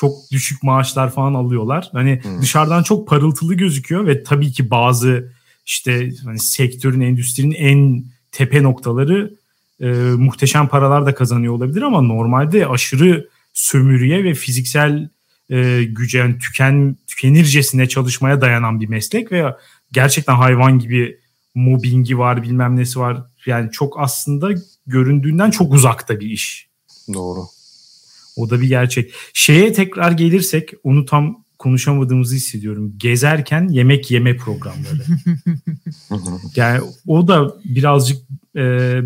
[0.00, 1.88] çok düşük maaşlar falan alıyorlar.
[1.92, 2.42] Hani hmm.
[2.42, 5.32] dışarıdan çok parıltılı gözüküyor ve tabii ki bazı
[5.66, 9.34] işte hani sektörün, endüstrinin en tepe noktaları
[9.80, 9.86] e,
[10.16, 15.08] muhteşem paralar da kazanıyor olabilir ama normalde aşırı sömürüye ve fiziksel
[15.50, 19.44] e, güce yani tüken tükenircesine çalışmaya dayanan bir meslek ve
[19.92, 21.18] gerçekten hayvan gibi
[21.54, 23.22] mobbingi var bilmem nesi var.
[23.46, 24.50] Yani çok aslında
[24.86, 26.68] göründüğünden çok uzakta bir iş.
[27.14, 27.40] Doğru.
[28.40, 29.12] O da bir gerçek.
[29.34, 32.92] Şeye tekrar gelirsek onu tam konuşamadığımızı hissediyorum.
[32.96, 35.04] Gezerken yemek yeme programları.
[36.56, 38.18] yani o da birazcık
[38.56, 38.60] e,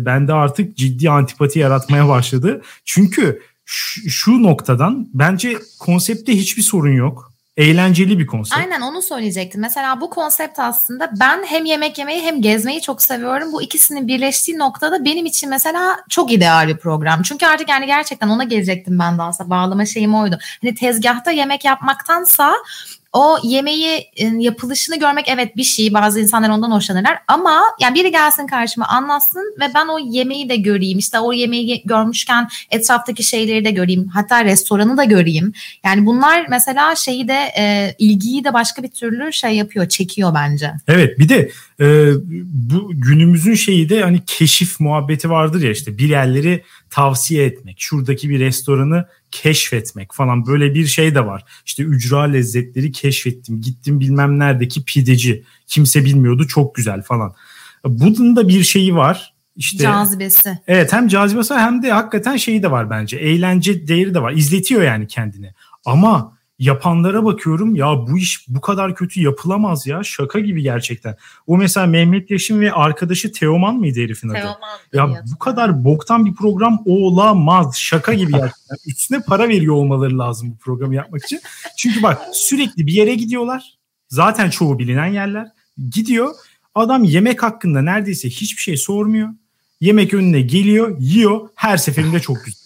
[0.05, 2.61] bende artık ciddi antipati yaratmaya başladı.
[2.85, 7.34] Çünkü şu, şu noktadan bence konsepte hiçbir sorun yok.
[7.57, 8.61] Eğlenceli bir konsept.
[8.61, 9.61] Aynen onu söyleyecektim.
[9.61, 13.53] Mesela bu konsept aslında ben hem yemek yemeyi hem gezmeyi çok seviyorum.
[13.53, 17.21] Bu ikisinin birleştiği noktada benim için mesela çok ideal bir program.
[17.21, 19.49] Çünkü artık yani gerçekten ona gelecektim ben de aslında.
[19.49, 20.37] Bağlama şeyim oydu.
[20.61, 22.53] Hani tezgahta yemek yapmaktansa
[23.15, 27.17] o yemeği yapılışını görmek evet bir şey bazı insanlar ondan hoşlanırlar.
[27.27, 30.99] Ama yani biri gelsin karşıma anlatsın ve ben o yemeği de göreyim.
[30.99, 35.53] İşte o yemeği görmüşken etraftaki şeyleri de göreyim hatta restoranı da göreyim.
[35.85, 40.71] Yani bunlar mesela şeyi de e, ilgiyi de başka bir türlü şey yapıyor çekiyor bence.
[40.87, 42.11] Evet bir de e,
[42.45, 48.29] bu günümüzün şeyi de hani keşif muhabbeti vardır ya işte bir yerleri tavsiye etmek şuradaki
[48.29, 49.05] bir restoranı
[49.41, 51.45] keşfetmek falan böyle bir şey de var.
[51.65, 53.61] İşte ücra lezzetleri keşfettim.
[53.61, 55.43] Gittim bilmem neredeki pideci.
[55.67, 57.33] Kimse bilmiyordu çok güzel falan.
[57.85, 59.33] Bunun da bir şeyi var.
[59.55, 60.59] İşte, cazibesi.
[60.67, 63.17] Evet hem cazibesi hem de hakikaten şeyi de var bence.
[63.17, 64.31] Eğlence değeri de var.
[64.31, 65.53] İzletiyor yani kendini.
[65.85, 71.15] Ama yapanlara bakıyorum ya bu iş bu kadar kötü yapılamaz ya şaka gibi gerçekten.
[71.47, 74.57] O mesela Mehmet Yaşın ve arkadaşı Teoman mıydı herifin adı?
[74.91, 75.15] Teoman.
[75.15, 78.77] Ya bu kadar boktan bir program olamaz şaka gibi gerçekten.
[78.87, 81.41] Üstüne para veriyor olmaları lazım bu programı yapmak için.
[81.77, 83.77] Çünkü bak sürekli bir yere gidiyorlar.
[84.09, 85.47] Zaten çoğu bilinen yerler.
[85.91, 86.35] Gidiyor
[86.75, 89.29] adam yemek hakkında neredeyse hiçbir şey sormuyor.
[89.81, 91.49] Yemek önüne geliyor, yiyor.
[91.55, 92.65] Her seferinde çok güzel.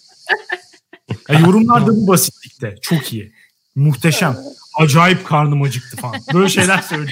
[1.28, 2.76] Ya yorumlar da bu basitlikte.
[2.82, 3.32] Çok iyi.
[3.74, 4.38] Muhteşem.
[4.78, 6.20] Acayip karnım acıktı falan.
[6.34, 7.10] Böyle şeyler söylüyor.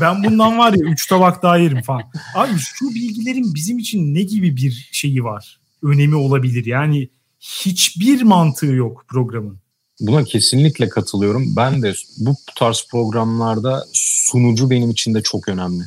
[0.00, 2.02] Ben bundan var ya 3 tabak daha yerim falan.
[2.34, 5.60] Abi şu bilgilerin bizim için ne gibi bir şeyi var?
[5.82, 6.66] Önemi olabilir.
[6.66, 7.08] Yani
[7.40, 9.58] hiçbir mantığı yok programın.
[10.00, 11.56] Buna kesinlikle katılıyorum.
[11.56, 15.84] Ben de bu tarz programlarda sunucu benim için de çok önemli.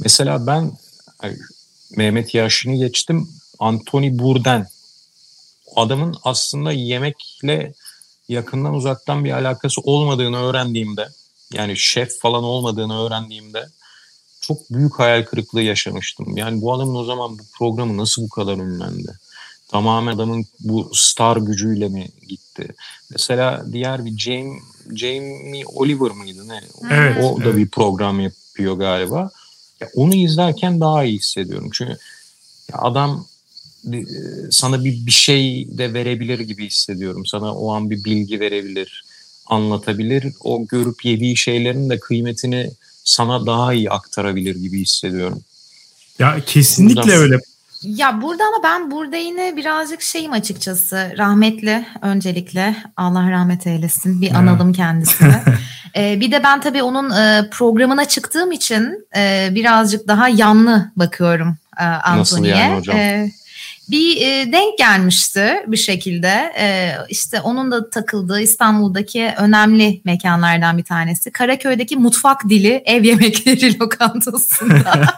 [0.00, 0.72] Mesela ben
[1.96, 3.28] Mehmet Yaşin'i geçtim.
[3.58, 4.64] Anthony Bourdain.
[5.76, 7.74] Adamın aslında yemekle
[8.30, 11.08] yakından uzaktan bir alakası olmadığını öğrendiğimde
[11.52, 13.68] yani şef falan olmadığını öğrendiğimde
[14.40, 16.36] çok büyük hayal kırıklığı yaşamıştım.
[16.36, 19.12] Yani bu adamın o zaman bu programı nasıl bu kadar ünlendi?
[19.68, 22.68] Tamamen adamın bu star gücüyle mi gitti?
[23.10, 24.60] Mesela diğer bir Jamie,
[24.94, 26.60] Jamie Oliver mıydı ne?
[26.90, 27.56] Evet, o da evet.
[27.56, 29.30] bir program yapıyor galiba.
[29.80, 31.70] Ya onu izlerken daha iyi hissediyorum.
[31.72, 31.96] Çünkü
[32.72, 33.26] adam
[34.50, 37.26] sana bir, bir şey de verebilir gibi hissediyorum.
[37.26, 39.04] Sana o an bir bilgi verebilir,
[39.46, 40.32] anlatabilir.
[40.40, 42.70] O görüp yediği şeylerin de kıymetini
[43.04, 45.40] sana daha iyi aktarabilir gibi hissediyorum.
[46.18, 47.18] Ya kesinlikle Buradan...
[47.18, 47.38] öyle.
[47.82, 54.34] Ya burada ama ben burada yine birazcık şeyim açıkçası rahmetli öncelikle Allah rahmet eylesin bir
[54.34, 55.34] analım kendisini.
[55.96, 61.56] ee, bir de ben tabii onun e, programına çıktığım için e, birazcık daha yanlı bakıyorum
[61.80, 62.18] e, Antony'ye.
[62.18, 62.96] Nasıl yani hocam?
[62.96, 63.32] E,
[63.90, 66.52] bir e, denk gelmişti bir şekilde.
[66.58, 71.32] E, işte onun da takıldığı İstanbul'daki önemli mekanlardan bir tanesi.
[71.32, 75.02] Karaköy'deki mutfak dili ev yemekleri lokantasında.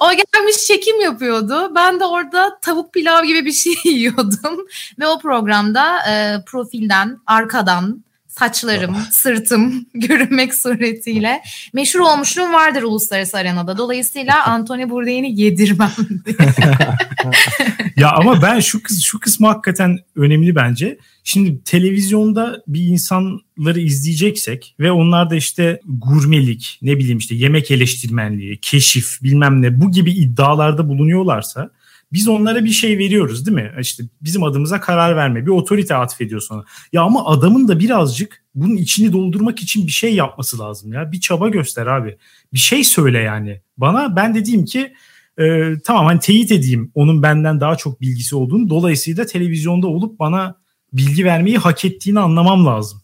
[0.00, 1.72] o gelmiş çekim yapıyordu.
[1.74, 4.66] Ben de orada tavuk pilav gibi bir şey yiyordum.
[4.98, 8.04] Ve o programda e, profilden, arkadan
[8.38, 11.42] saçlarım, sırtım görünmek suretiyle
[11.72, 13.78] meşhur olmuşluğum vardır uluslararası arenada.
[13.78, 15.92] Dolayısıyla Anthony Bourdain'i yedirmem.
[17.96, 20.98] ya ama ben şu kız şu kısmı hakikaten önemli bence.
[21.24, 28.58] Şimdi televizyonda bir insanları izleyeceksek ve onlar da işte gurmelik, ne bileyim işte yemek eleştirmenliği,
[28.62, 31.70] keşif bilmem ne bu gibi iddialarda bulunuyorlarsa
[32.12, 33.72] biz onlara bir şey veriyoruz değil mi?
[33.80, 35.46] İşte bizim adımıza karar verme.
[35.46, 36.64] Bir otorite atfediyor sonra.
[36.92, 41.12] Ya ama adamın da birazcık bunun içini doldurmak için bir şey yapması lazım ya.
[41.12, 42.16] Bir çaba göster abi.
[42.52, 43.60] Bir şey söyle yani.
[43.76, 44.92] Bana ben dediğim ki
[45.38, 48.70] e, tamam hani teyit edeyim onun benden daha çok bilgisi olduğunu.
[48.70, 50.56] Dolayısıyla televizyonda olup bana
[50.92, 53.02] bilgi vermeyi hak ettiğini anlamam lazım.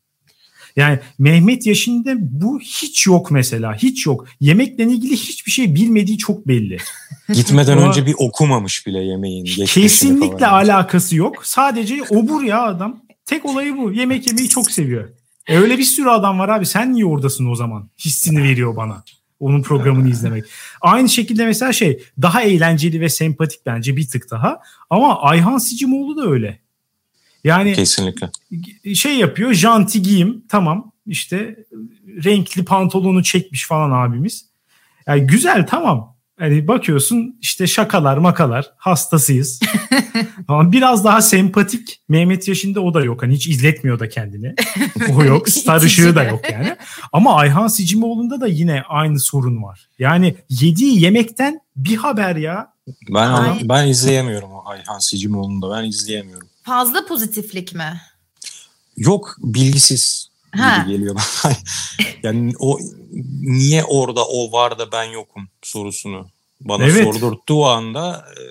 [0.77, 3.75] Yani Mehmet yaşında bu hiç yok mesela.
[3.75, 4.27] Hiç yok.
[4.41, 6.79] Yemekle ilgili hiçbir şey bilmediği çok belli.
[7.35, 9.45] Gitmeden önce bir okumamış bile yemeğin.
[9.45, 10.53] Kesinlikle falan.
[10.53, 11.47] alakası yok.
[11.47, 13.01] Sadece obur ya adam.
[13.27, 13.93] Tek olayı bu.
[13.93, 15.09] Yemek yemeyi çok seviyor.
[15.47, 16.67] E öyle bir sürü adam var abi.
[16.67, 17.89] Sen niye oradasın o zaman?
[17.99, 19.05] Hissini veriyor bana.
[19.41, 20.45] Onun programını izlemek.
[20.81, 24.61] Aynı şekilde mesela şey daha eğlenceli ve sempatik bence bir tık daha.
[24.91, 26.59] Ama Ayhan Sicimoğlu da öyle.
[27.45, 28.31] Yani kesinlikle
[28.95, 31.65] şey yapıyor janti giyim tamam işte
[32.25, 34.49] renkli pantolonu çekmiş falan abimiz.
[35.07, 39.61] Yani güzel tamam Hani bakıyorsun işte şakalar makalar hastasıyız.
[40.49, 43.23] Ama biraz daha sempatik Mehmet Yaşında o da yok.
[43.23, 44.55] Hani hiç izletmiyor da kendini.
[45.17, 45.49] O yok.
[45.49, 46.77] Star ışığı da yok yani.
[47.13, 49.89] Ama Ayhan Sicimoğlu'nda da yine aynı sorun var.
[49.99, 52.73] Yani yediği yemekten bir haber ya.
[53.09, 53.61] Ben Ay.
[53.63, 56.49] ben izleyemiyorum o Ayhan Sicimoğlu'nu da ben izleyemiyorum.
[56.63, 58.01] Fazla pozitiflik mi?
[58.97, 60.83] Yok bilgisiz ha.
[60.83, 61.55] gibi geliyor bana.
[62.23, 62.79] yani o
[63.43, 66.27] niye orada o var da ben yokum sorusunu
[66.61, 67.05] bana evet.
[67.05, 68.43] sordurttuğu anda e,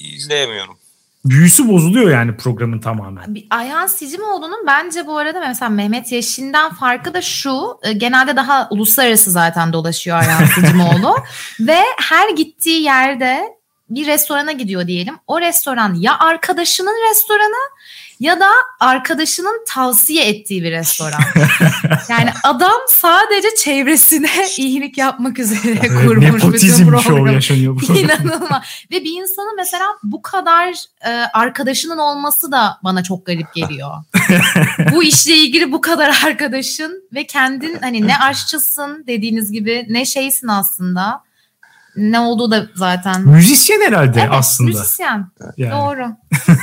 [0.00, 0.76] izleyemiyorum.
[1.24, 3.36] Büyüsü bozuluyor yani programın tamamen.
[3.50, 7.78] Ayhan Sicimoğlu'nun bence bu arada mesela Mehmet Yeşil'den farkı da şu.
[7.82, 11.16] E, genelde daha uluslararası zaten dolaşıyor Ayhan Sicimoğlu.
[11.60, 13.44] Ve her gittiği yerde
[13.90, 15.14] bir restorana gidiyor diyelim.
[15.26, 17.70] O restoran ya arkadaşının restoranı
[18.24, 21.20] ya da arkadaşının tavsiye ettiği bir restoran.
[22.08, 27.32] yani adam sadece çevresine iyilik yapmak üzere evet, kurmuş nepotizm bütün programı.
[27.32, 28.00] yaşanıyor burada.
[28.00, 28.62] İnanılmaz.
[28.90, 30.74] Ve bir insanın mesela bu kadar
[31.06, 33.90] e, arkadaşının olması da bana çok garip geliyor.
[34.92, 40.48] bu işle ilgili bu kadar arkadaşın ve kendin hani ne aşçısın dediğiniz gibi ne şeysin
[40.48, 41.22] aslında
[41.96, 43.28] ne olduğu da zaten.
[43.28, 44.70] Müzisyen herhalde evet, aslında.
[44.70, 45.26] müzisyen.
[45.56, 45.72] Yani.
[45.72, 46.16] Doğru.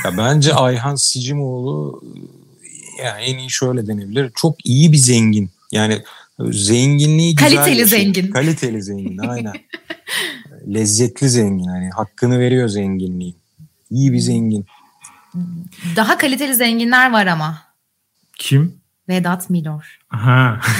[0.04, 2.02] ya bence Ayhan Sicimoğlu
[3.04, 4.32] yani en iyi şöyle denebilir.
[4.34, 5.50] Çok iyi bir zengin.
[5.72, 6.02] Yani
[6.50, 7.54] zenginliği güzel.
[7.56, 8.30] Kaliteli zengin.
[8.30, 9.52] Kaliteli zengin aynen.
[10.74, 11.64] Lezzetli zengin.
[11.64, 13.34] Yani hakkını veriyor zenginliği.
[13.90, 14.66] İyi bir zengin.
[15.96, 17.62] Daha kaliteli zenginler var ama.
[18.36, 18.82] Kim?
[19.08, 19.98] Vedat Milor.
[20.10, 20.60] Aha.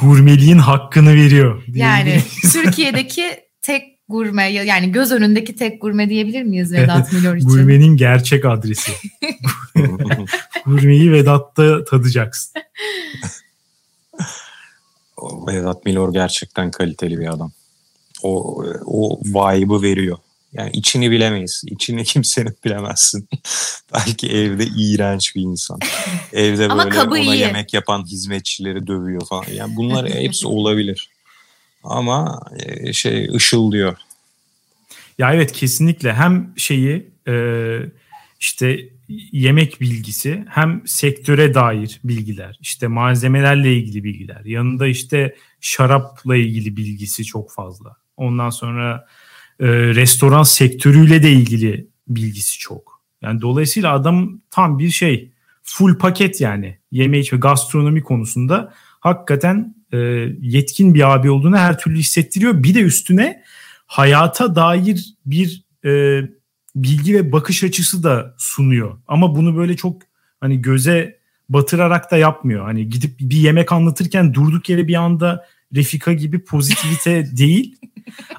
[0.00, 1.62] gurmeliğin hakkını veriyor.
[1.68, 2.22] Yani
[2.52, 3.24] Türkiye'deki
[3.62, 7.48] tek gurme yani göz önündeki tek gurme diyebilir miyiz Vedat Milor için?
[7.48, 8.92] Gurmenin gerçek adresi.
[10.66, 12.62] Gurmeyi Vedat'ta tadacaksın.
[15.22, 17.52] Vedat Milor gerçekten kaliteli bir adam.
[18.22, 20.18] O, o vibe'ı veriyor.
[20.52, 21.62] Yani içini bilemeyiz.
[21.66, 23.28] İçini kimsenin bilemezsin.
[23.94, 25.78] Belki evde iğrenç bir insan.
[26.32, 27.36] Evde böyle ona iyi.
[27.40, 29.44] yemek yapan hizmetçileri dövüyor falan.
[29.54, 31.08] Yani bunlar hepsi olabilir.
[31.84, 33.96] Ama e, şey ışıldıyor.
[35.18, 37.34] Ya evet kesinlikle hem şeyi e,
[38.40, 38.88] işte
[39.32, 47.24] yemek bilgisi hem sektöre dair bilgiler işte malzemelerle ilgili bilgiler yanında işte şarapla ilgili bilgisi
[47.24, 47.96] çok fazla.
[48.16, 49.06] Ondan sonra
[49.62, 53.02] e, restoran sektörüyle de ilgili bilgisi çok.
[53.22, 59.98] Yani dolayısıyla adam tam bir şey full paket yani yeme içme gastronomi konusunda hakikaten e,
[60.40, 62.62] yetkin bir abi olduğunu her türlü hissettiriyor.
[62.62, 63.42] Bir de üstüne
[63.86, 66.22] hayata dair bir e,
[66.76, 68.98] bilgi ve bakış açısı da sunuyor.
[69.08, 70.02] Ama bunu böyle çok
[70.40, 72.64] hani göze batırarak da yapmıyor.
[72.64, 77.76] Hani gidip bir yemek anlatırken durduk yere bir anda Refika gibi pozitivite değil.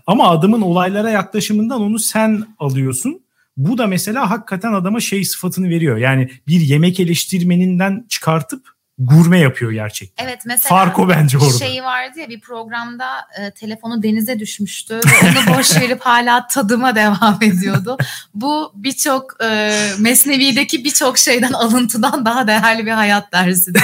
[0.07, 3.23] Ama adamın olaylara yaklaşımından onu sen alıyorsun.
[3.57, 5.97] Bu da mesela hakikaten adama şey sıfatını veriyor.
[5.97, 10.25] Yani bir yemek eleştirmeninden çıkartıp gurme yapıyor gerçekten.
[10.25, 11.57] Evet mesela Fark o bence orada.
[11.57, 16.95] Şey vardı ya bir programda e, telefonu denize düşmüştü ve onu boş verip hala tadıma
[16.95, 17.97] devam ediyordu.
[18.33, 23.71] Bu birçok e, Mesnevi'deki birçok şeyden alıntıdan daha değerli bir hayat dersi.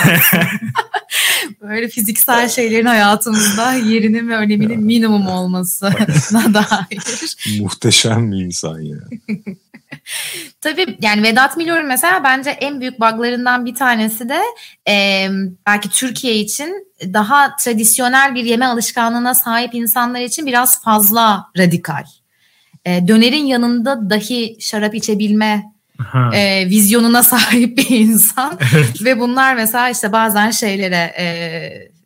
[1.62, 5.94] Böyle fiziksel şeylerin hayatımızda yerinin ve öneminin minimum olmasına
[6.54, 7.36] dair.
[7.60, 8.98] Muhteşem bir insan ya.
[10.62, 14.42] Tabii yani Vedat Milor'un mesela bence en büyük buglarından bir tanesi de
[14.90, 15.28] e,
[15.68, 22.04] belki Türkiye için daha tradisyonel bir yeme alışkanlığına sahip insanlar için biraz fazla radikal.
[22.86, 25.64] E, dönerin yanında dahi şarap içebilme
[26.34, 29.04] e, vizyonuna sahip bir insan evet.
[29.04, 31.99] ve bunlar mesela işte bazen şeylere e,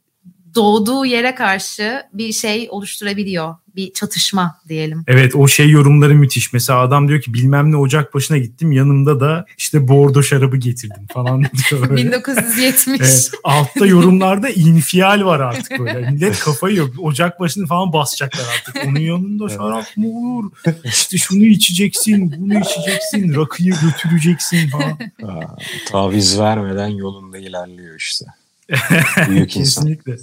[0.55, 3.55] doğduğu yere karşı bir şey oluşturabiliyor.
[3.75, 5.03] Bir çatışma diyelim.
[5.07, 6.53] Evet o şey yorumları müthiş.
[6.53, 11.07] Mesela adam diyor ki bilmem ne ocak başına gittim yanımda da işte bordo şarabı getirdim
[11.13, 11.97] falan diyor.
[11.97, 13.01] 1970.
[13.01, 16.11] Evet, altta yorumlarda infial var artık böyle.
[16.11, 16.89] Millet kafayı yok.
[16.99, 18.85] Ocak başını falan basacaklar artık.
[18.87, 20.51] Onun yanında şarap mı olur?
[20.83, 24.97] İşte şunu içeceksin, bunu içeceksin, rakıyı götüreceksin falan.
[25.23, 25.55] Aa,
[25.87, 28.25] taviz vermeden yolunda ilerliyor işte.
[29.29, 30.15] Büyük Kesinlikle.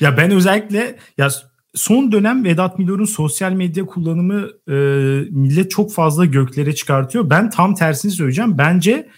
[0.00, 1.30] Ya ben özellikle ya
[1.74, 4.74] son dönem Vedat Milor'un sosyal medya kullanımı e,
[5.30, 7.30] millet çok fazla göklere çıkartıyor.
[7.30, 8.58] Ben tam tersini söyleyeceğim.
[8.58, 9.08] Bence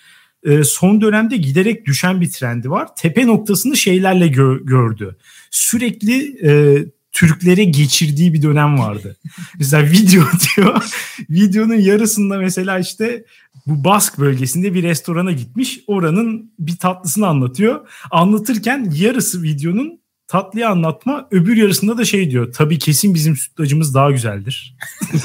[0.44, 2.88] e, son dönemde giderek düşen bir trendi var.
[2.96, 5.16] Tepe noktasını şeylerle gö- gördü.
[5.50, 9.16] Sürekli e, Türklere geçirdiği bir dönem vardı.
[9.58, 10.24] mesela video
[10.56, 10.84] diyor.
[11.30, 13.24] videonun yarısında mesela işte
[13.66, 15.80] bu Bask bölgesinde bir restorana gitmiş.
[15.86, 17.88] Oranın bir tatlısını anlatıyor.
[18.10, 20.02] Anlatırken yarısı videonun
[20.32, 21.28] Tatlıya anlatma.
[21.30, 22.52] Öbür yarısında da şey diyor.
[22.52, 24.76] Tabii kesin bizim sütlacımız daha güzeldir.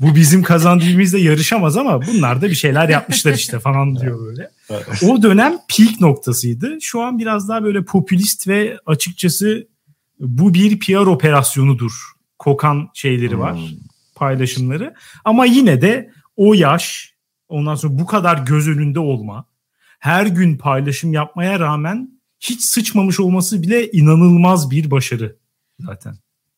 [0.00, 4.50] Bu bizim kazandığımızda yarışamaz ama bunlar da bir şeyler yapmışlar işte falan diyor böyle.
[5.02, 6.78] O dönem peak noktasıydı.
[6.80, 9.68] Şu an biraz daha böyle popülist ve açıkçası
[10.20, 11.92] bu bir PR operasyonudur.
[12.38, 13.56] Kokan şeyleri var.
[13.56, 13.78] Hmm.
[14.14, 14.94] Paylaşımları.
[15.24, 17.14] Ama yine de o yaş
[17.48, 19.44] ondan sonra bu kadar göz önünde olma
[19.98, 25.36] her gün paylaşım yapmaya rağmen hiç sıçmamış olması bile inanılmaz bir başarı
[25.80, 26.14] zaten.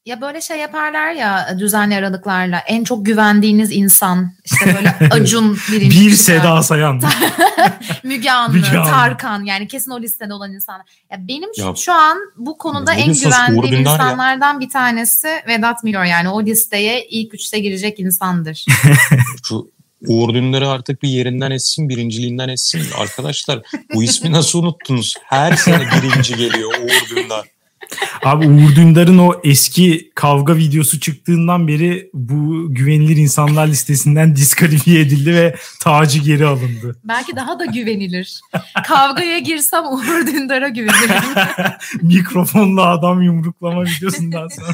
[0.07, 6.01] Ya böyle şey yaparlar ya düzenli aralıklarla en çok güvendiğiniz insan işte böyle Acun birinci.
[6.01, 7.03] bir Seda Sayan.
[8.03, 10.87] Müge Anlı, Müge Anlı, Tarkan yani kesin o listede olan insanlar.
[11.11, 14.61] Ya benim ya, şu an bu konuda en güvendiğim insanlardan ya.
[14.61, 18.65] bir tanesi Vedat Milor yani o listeye ilk üçte girecek insandır.
[19.45, 19.71] şu
[20.07, 22.83] Uğur Dündar'ı artık bir yerinden etsin, birinciliğinden etsin.
[22.99, 23.63] Arkadaşlar
[23.95, 25.15] bu ismi nasıl unuttunuz?
[25.25, 27.60] Her sene birinci geliyor Uğur Dündar.
[28.25, 35.35] Abi Uğur Dündar'ın o eski kavga videosu çıktığından beri bu güvenilir insanlar listesinden diskalifiye edildi
[35.35, 36.97] ve tacı geri alındı.
[37.05, 38.41] Belki daha da güvenilir.
[38.87, 41.23] Kavgaya girsem Uğur Dündar'a güvenirim.
[42.03, 44.73] Mikrofonla adam yumruklama videosundan sonra.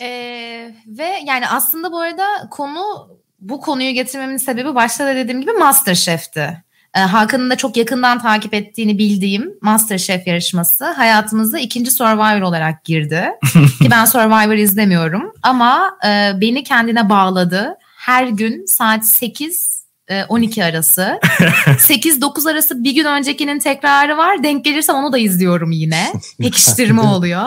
[0.00, 3.08] Ee, ve yani aslında bu arada konu
[3.40, 6.62] bu konuyu getirmemin sebebi başta da dediğim gibi Masterchef'ti.
[6.94, 13.24] Ee, Hakan'ın da çok yakından takip ettiğini bildiğim Masterchef yarışması hayatımıza ikinci Survivor olarak girdi.
[13.82, 17.74] Ki ben Survivor izlemiyorum ama e, beni kendine bağladı.
[17.96, 19.82] Her gün saat 8
[20.28, 21.20] 12 e, arası.
[21.66, 24.42] 8-9 arası bir gün öncekinin tekrarı var.
[24.42, 26.12] Denk gelirse onu da izliyorum yine.
[26.38, 27.46] Pekiştirme oluyor.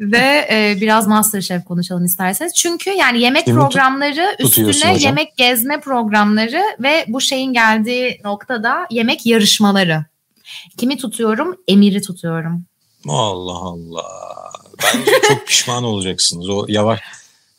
[0.00, 2.54] Ve e, biraz Masterchef konuşalım isterseniz.
[2.54, 9.26] Çünkü yani yemek Kimi programları üstüne yemek gezme programları ve bu şeyin geldiği noktada yemek
[9.26, 10.04] yarışmaları.
[10.76, 11.56] Kimi tutuyorum?
[11.68, 12.64] Emir'i tutuyorum.
[13.08, 14.04] Allah Allah.
[14.82, 16.48] Bence çok pişman olacaksınız.
[16.48, 17.00] O yavaş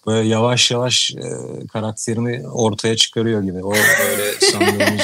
[0.08, 3.64] böyle yavaş yavaş e, karakterini ortaya çıkarıyor gibi.
[3.64, 5.02] O böyle sandığımız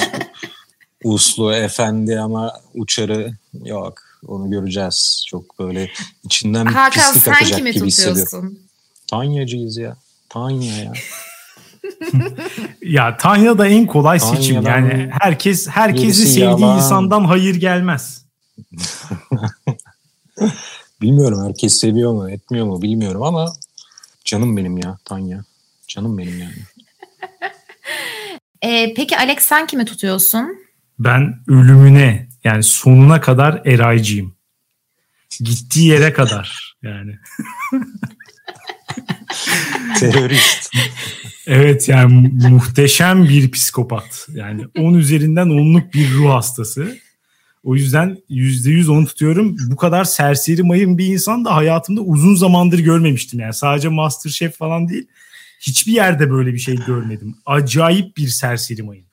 [1.03, 3.31] uslu, efendi ama uçarı
[3.63, 5.25] yok onu göreceğiz.
[5.27, 5.89] Çok böyle
[6.23, 8.59] içinden bir Hakan, pislik akacak gibi hissediyorum.
[9.07, 9.97] Tanyacıyız ya.
[10.29, 10.93] Tanya ya.
[12.81, 14.61] ya Tanya da en kolay Tanya'dan seçim.
[14.61, 16.77] Yani herkes herkesi sevdiği yalan.
[16.77, 18.25] insandan hayır gelmez.
[21.01, 23.53] bilmiyorum herkes seviyor mu etmiyor mu bilmiyorum ama
[24.25, 25.43] canım benim ya Tanya.
[25.87, 26.53] Canım benim yani.
[28.61, 30.57] ee, peki Alex sen kimi tutuyorsun?
[30.99, 34.35] Ben ölümüne yani sonuna kadar Eraycıyım.
[35.39, 37.19] Gittiği yere kadar yani.
[39.99, 40.75] Terörist.
[41.47, 44.27] Evet yani muhteşem bir psikopat.
[44.33, 46.97] Yani 10 üzerinden onluk bir ruh hastası.
[47.63, 49.55] O yüzden %100 onu tutuyorum.
[49.67, 53.39] Bu kadar serseri mayın bir insan da hayatımda uzun zamandır görmemiştim.
[53.39, 55.07] Yani sadece Masterchef falan değil.
[55.59, 57.35] Hiçbir yerde böyle bir şey görmedim.
[57.45, 59.06] Acayip bir serseri mayın.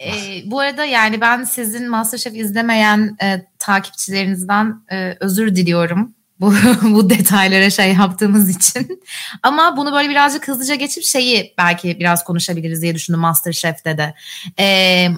[0.00, 0.10] E,
[0.44, 6.14] bu arada yani ben sizin Masterchef izlemeyen e, takipçilerinizden e, özür diliyorum.
[6.40, 9.02] Bu, bu detaylara şey yaptığımız için.
[9.42, 14.14] Ama bunu böyle birazcık hızlıca geçip şeyi belki biraz konuşabiliriz diye düşündüm Masterchef'te de.
[14.58, 15.08] E,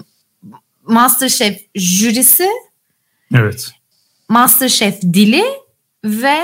[0.83, 2.49] Masterchef jürisi.
[3.35, 3.71] Evet.
[4.29, 5.43] Masterchef dili
[6.03, 6.43] ve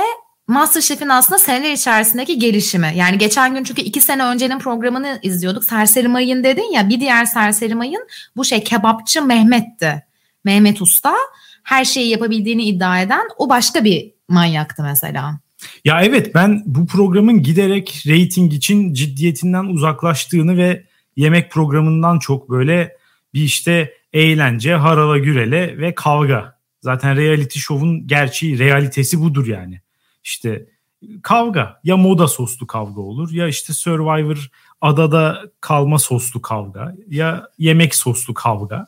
[0.50, 2.92] Masterchef'in aslında seneler içerisindeki gelişimi.
[2.96, 5.66] Yani geçen gün çünkü iki sene öncenin programını izliyorduk.
[5.66, 10.04] Serseri Mayın dedin ya bir diğer Serseri Mayın bu şey kebapçı Mehmet'ti.
[10.46, 11.16] Mehmet Usta
[11.64, 15.40] her şeyi yapabildiğini iddia eden o başka bir manyaktı mesela.
[15.86, 20.84] Ya evet ben bu programın giderek reyting için ciddiyetinden uzaklaştığını ve
[21.16, 22.98] yemek programından çok böyle
[23.34, 26.60] bir işte eğlence, harala gürele ve kavga.
[26.82, 29.82] Zaten reality show'un gerçeği, realitesi budur yani
[30.24, 30.66] işte
[31.24, 34.50] kavga ya moda soslu kavga olur ya işte Survivor
[34.82, 38.88] adada kalma soslu kavga ya yemek soslu kavga.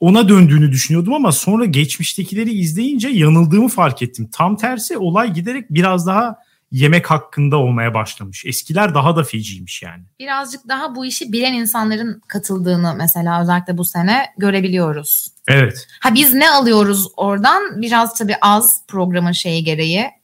[0.00, 4.28] Ona döndüğünü düşünüyordum ama sonra geçmiştekileri izleyince yanıldığımı fark ettim.
[4.32, 6.38] Tam tersi olay giderek biraz daha
[6.72, 8.46] yemek hakkında olmaya başlamış.
[8.46, 10.02] Eskiler daha da feciymiş yani.
[10.18, 15.28] Birazcık daha bu işi bilen insanların katıldığını mesela özellikle bu sene görebiliyoruz.
[15.48, 15.86] Evet.
[16.00, 17.82] Ha biz ne alıyoruz oradan?
[17.82, 20.17] Biraz tabii az programın şeyi gereği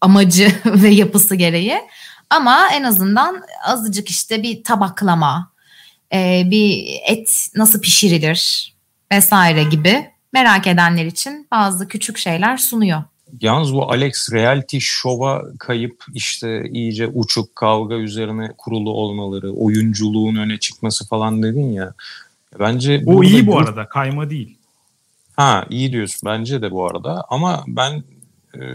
[0.00, 1.76] amacı ve yapısı gereği.
[2.30, 5.52] Ama en azından azıcık işte bir tabaklama,
[6.12, 8.74] e, bir et nasıl pişirilir
[9.12, 13.02] vesaire gibi merak edenler için bazı küçük şeyler sunuyor.
[13.40, 20.58] Yalnız bu Alex reality show'a kayıp işte iyice uçuk kavga üzerine kurulu olmaları, oyunculuğun öne
[20.58, 21.94] çıkması falan dedin ya.
[22.58, 24.58] Bence o iyi bu arada kayma değil.
[25.36, 28.02] Ha iyi diyorsun bence de bu arada ama ben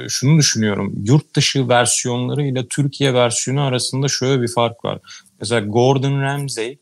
[0.10, 0.94] şunu düşünüyorum.
[1.06, 5.00] Yurt dışı versiyonları ile Türkiye versiyonu arasında şöyle bir fark var.
[5.40, 6.78] Mesela Gordon Ramsay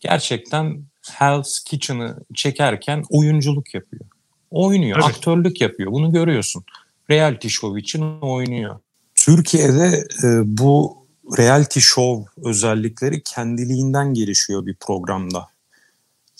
[0.00, 4.04] gerçekten Hell's Kitchen'ı çekerken oyunculuk yapıyor.
[4.50, 5.16] Oynuyor, evet.
[5.16, 5.92] aktörlük yapıyor.
[5.92, 6.64] Bunu görüyorsun.
[7.10, 8.78] Reality show için oynuyor.
[9.14, 11.06] Türkiye'de e, bu
[11.38, 15.46] reality show özellikleri kendiliğinden gelişiyor bir programda.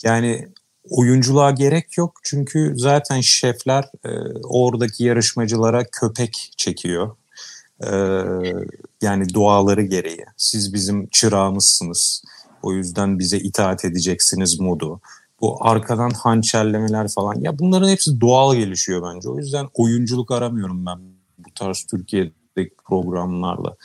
[0.03, 0.47] Yani
[0.89, 4.09] oyunculuğa gerek yok çünkü zaten şefler e,
[4.43, 7.15] oradaki yarışmacılara köpek çekiyor.
[7.83, 7.91] E,
[9.01, 10.25] yani doğaları gereği.
[10.37, 12.23] Siz bizim çırağımızsınız.
[12.61, 15.01] O yüzden bize itaat edeceksiniz modu.
[15.41, 17.35] Bu arkadan hançerlemeler falan.
[17.41, 19.29] Ya bunların hepsi doğal gelişiyor bence.
[19.29, 20.99] O yüzden oyunculuk aramıyorum ben
[21.37, 23.75] bu tarz Türkiye'deki programlarla.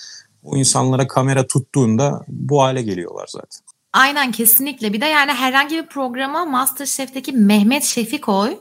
[0.43, 3.66] O insanlara kamera tuttuğunda bu hale geliyorlar zaten.
[3.97, 4.93] Aynen kesinlikle.
[4.93, 8.59] Bir de yani herhangi bir programa Masterchef'teki Mehmet Şef'i koy.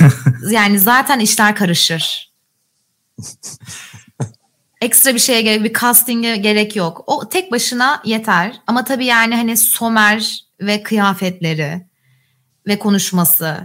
[0.50, 2.32] yani zaten işler karışır.
[4.80, 7.04] Ekstra bir şeye gerek, bir casting'e gerek yok.
[7.06, 8.52] O tek başına yeter.
[8.66, 11.86] Ama tabii yani hani Somer ve kıyafetleri
[12.66, 13.56] ve konuşması,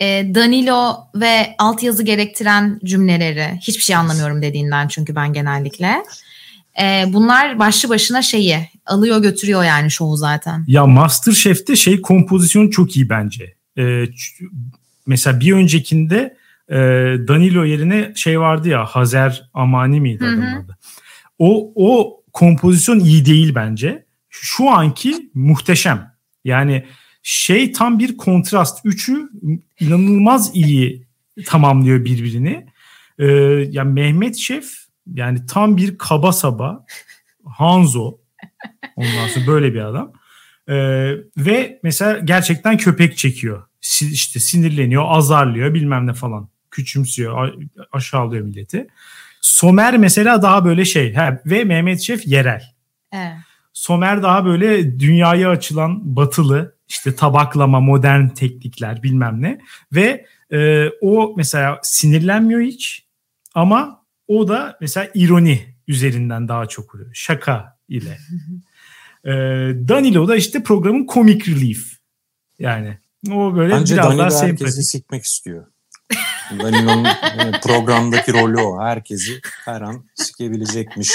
[0.00, 6.02] e, Danilo ve altyazı gerektiren cümleleri hiçbir şey anlamıyorum dediğinden çünkü ben genellikle.
[6.80, 10.64] E, bunlar başlı başına şeyi alıyor götürüyor yani şovu zaten.
[10.66, 13.54] Ya Masterchef'te şey kompozisyonu çok iyi bence.
[13.78, 14.04] E,
[15.06, 16.36] mesela bir öncekinde
[16.68, 16.76] e,
[17.28, 20.78] Danilo yerine şey vardı ya Hazer Amani miydi adamın adı?
[21.38, 24.04] O, o kompozisyon iyi değil bence.
[24.30, 26.14] Şu anki muhteşem.
[26.44, 26.84] Yani
[27.22, 28.80] şey tam bir kontrast.
[28.84, 29.28] Üçü
[29.80, 31.06] inanılmaz iyi
[31.46, 32.66] tamamlıyor birbirini.
[33.18, 33.26] Ee,
[33.70, 36.86] yani Mehmet Şef yani tam bir kaba saba
[37.44, 38.18] Hanzo.
[38.96, 40.12] Ondan sonra böyle bir adam.
[40.68, 40.74] Ee,
[41.36, 43.62] ve mesela gerçekten köpek çekiyor.
[44.00, 46.48] İşte sinirleniyor, azarlıyor bilmem ne falan.
[46.70, 47.52] Küçümsüyor,
[47.92, 48.86] aşağılıyor milleti.
[49.40, 51.14] Somer mesela daha böyle şey.
[51.14, 52.62] He, ve Mehmet Şef yerel.
[53.12, 53.32] Evet.
[53.72, 59.60] Somer daha böyle dünyaya açılan batılı işte tabaklama, modern teknikler bilmem ne.
[59.92, 63.06] Ve e, o mesela sinirlenmiyor hiç
[63.54, 67.10] ama o da mesela ironi üzerinden daha çok oluyor.
[67.14, 68.18] Şaka ile.
[69.24, 69.30] ee,
[69.88, 71.92] Danilo da işte programın comic relief.
[72.58, 72.98] Yani
[73.30, 74.60] o böyle Bence biraz Danilo daha sempatik.
[74.60, 75.66] herkesi sikmek istiyor.
[76.50, 77.06] Danilo'nun
[77.62, 78.80] programdaki rolü o.
[78.82, 81.10] Herkesi her an sikebilecekmiş.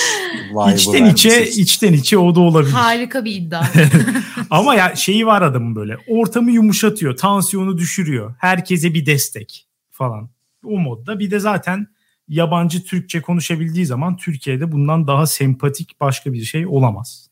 [0.75, 2.73] İçten içe, içten içe o da olabilir.
[2.73, 3.63] Harika bir iddia.
[4.49, 5.97] Ama ya şeyi var adamın böyle.
[6.07, 7.17] Ortamı yumuşatıyor.
[7.17, 8.35] Tansiyonu düşürüyor.
[8.39, 10.29] Herkese bir destek falan.
[10.63, 11.19] O modda.
[11.19, 11.87] Bir de zaten
[12.29, 17.29] yabancı Türkçe konuşabildiği zaman Türkiye'de bundan daha sempatik başka bir şey olamaz.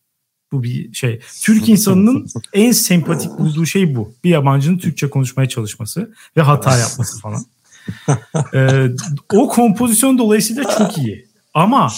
[0.51, 1.19] Bu bir şey.
[1.41, 4.13] Türk insanının en sempatik bulduğu şey bu.
[4.23, 7.45] Bir yabancının Türkçe konuşmaya çalışması ve hata yapması falan.
[8.53, 8.87] ee,
[9.33, 11.27] o kompozisyon dolayısıyla çok iyi.
[11.53, 11.91] Ama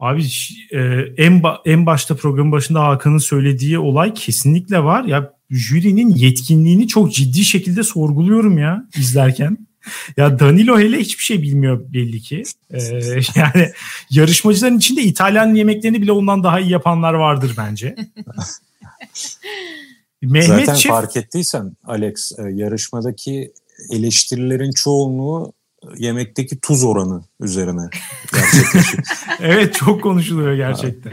[0.00, 0.22] abi
[0.70, 0.78] e,
[1.16, 5.04] en ba- en başta programın başında Hakan'ın söylediği olay kesinlikle var.
[5.04, 9.58] Ya jürinin yetkinliğini çok ciddi şekilde sorguluyorum ya izlerken
[10.16, 12.42] ya Danilo hele hiçbir şey bilmiyor belli ki.
[12.70, 12.80] Ee,
[13.34, 13.72] yani
[14.10, 17.96] yarışmacıların içinde İtalyan yemeklerini bile ondan daha iyi yapanlar vardır bence.
[20.22, 20.92] Mehmet Zaten Şef...
[20.92, 23.52] fark ettiysen Alex e, yarışmadaki
[23.90, 25.52] eleştirilerin çoğunluğu
[25.96, 27.90] yemekteki tuz oranı üzerine
[28.32, 29.04] gerçekleşiyor.
[29.40, 31.12] evet çok konuşuluyor gerçekten.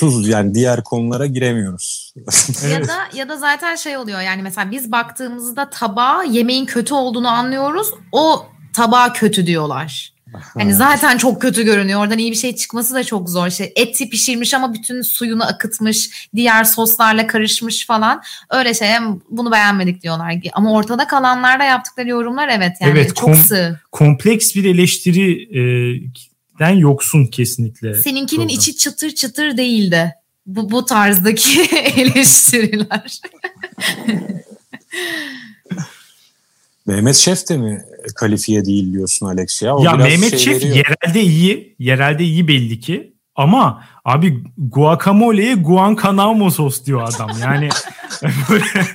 [0.00, 2.14] Tuz yani diğer konulara giremiyoruz.
[2.70, 7.28] Ya da ya da zaten şey oluyor yani mesela biz baktığımızda tabağa yemeğin kötü olduğunu
[7.28, 7.90] anlıyoruz.
[8.12, 10.12] O tabağa kötü diyorlar.
[10.32, 12.00] Hani zaten çok kötü görünüyor.
[12.00, 13.50] Oradan iyi bir şey çıkması da çok zor.
[13.50, 18.22] Şey eti pişirmiş ama bütün suyunu akıtmış, diğer soslarla karışmış falan.
[18.50, 18.88] Öyle şey
[19.30, 20.34] bunu beğenmedik diyorlar.
[20.52, 23.80] Ama ortada kalanlarda yaptıkları yorumlar evet yani evet, çok kom- sığ.
[23.92, 25.60] Kompleks bir eleştiri e,
[26.58, 27.94] den yoksun kesinlikle.
[27.94, 28.58] Seninkinin program.
[28.58, 30.14] içi çıtır çıtır değildi.
[30.46, 31.62] Bu bu tarzdaki
[31.96, 33.20] eleştiriler.
[36.88, 37.84] Mehmet Şef de mi
[38.14, 39.76] kalifiye değil diyorsun Alex ya?
[39.76, 40.76] O ya Mehmet şey Şef veriyor.
[40.76, 41.76] yerelde iyi.
[41.78, 43.14] Yerelde iyi belli ki.
[43.34, 47.30] Ama abi guacamole'ye guancanamo sos diyor adam.
[47.42, 47.68] Yani
[48.50, 48.64] böyle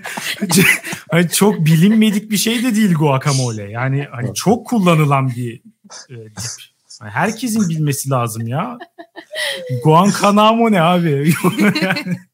[1.11, 3.71] hani çok bilinmedik bir şey de değil guacamole.
[3.71, 5.61] Yani hani çok kullanılan bir
[6.09, 6.73] e, dip.
[7.01, 8.77] Yani herkesin bilmesi lazım ya.
[9.83, 11.33] Guancanamo ne abi?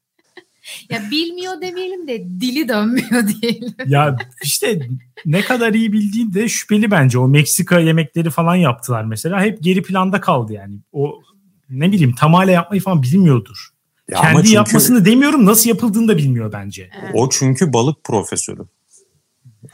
[0.90, 3.74] ya bilmiyor demeyelim de dili dönmüyor diyelim.
[3.86, 4.88] Ya işte
[5.26, 7.18] ne kadar iyi bildiğin de şüpheli bence.
[7.18, 9.42] O Meksika yemekleri falan yaptılar mesela.
[9.42, 10.74] Hep geri planda kaldı yani.
[10.92, 11.22] O
[11.70, 13.68] ne bileyim tamale yapmayı falan bilmiyordur.
[14.10, 16.90] Ya Kendi çünkü, yapmasını demiyorum nasıl yapıldığını da bilmiyor bence.
[17.14, 18.62] O çünkü balık profesörü.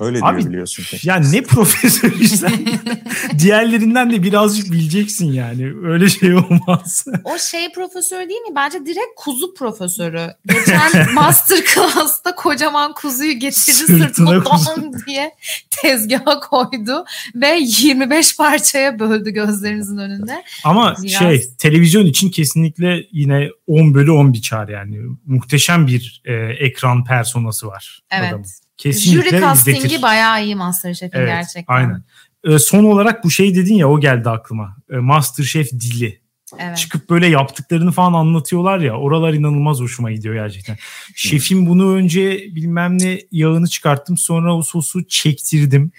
[0.01, 0.85] Öyle Abi, diyebiliyorsun.
[1.03, 2.53] Ya ne profesörüysen
[3.39, 5.73] diğerlerinden de birazcık bileceksin yani.
[5.85, 7.05] Öyle şey olmaz.
[7.25, 8.55] O şey profesör değil mi?
[8.55, 10.31] Bence direkt kuzu profesörü.
[10.47, 15.35] Geçen master class'ta kocaman kuzuyu getirdi sırtına don diye
[15.71, 20.45] tezgaha koydu ve 25 parçaya böldü gözlerinizin önünde.
[20.65, 21.19] Ama Biraz...
[21.19, 24.99] şey televizyon için kesinlikle yine 10 bölü 10 bir çağır yani.
[25.27, 28.03] Muhteşem bir e, ekran personası var.
[28.11, 28.29] Evet.
[28.29, 28.47] Adamın.
[28.77, 30.03] Kesinlikle Jüri castingi izletir.
[30.03, 31.75] bayağı iyi Masterchef'in evet, gerçekten.
[31.75, 32.03] Aynen.
[32.45, 34.77] Ee, son olarak bu şey dedin ya o geldi aklıma.
[34.91, 36.27] Ee, Masterchef dili.
[36.59, 36.77] Evet.
[36.77, 38.97] Çıkıp böyle yaptıklarını falan anlatıyorlar ya.
[38.97, 40.77] Oralar inanılmaz hoşuma gidiyor gerçekten.
[41.15, 44.19] Şefim bunu önce bilmem ne yağını çıkarttım.
[44.19, 45.93] Sonra o sosu çektirdim.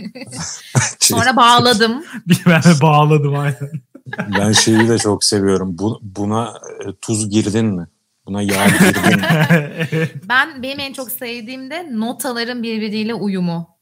[1.00, 2.04] sonra bağladım.
[2.26, 3.70] bilmem ne bağladım aynen.
[4.38, 5.78] Ben şeyi de çok seviyorum.
[5.78, 6.54] Bu, buna
[6.86, 7.86] e, tuz girdin mi?
[8.28, 9.22] Buna yağ girdin
[10.28, 13.78] Ben benim en çok sevdiğim de notaların birbiriyle uyumu.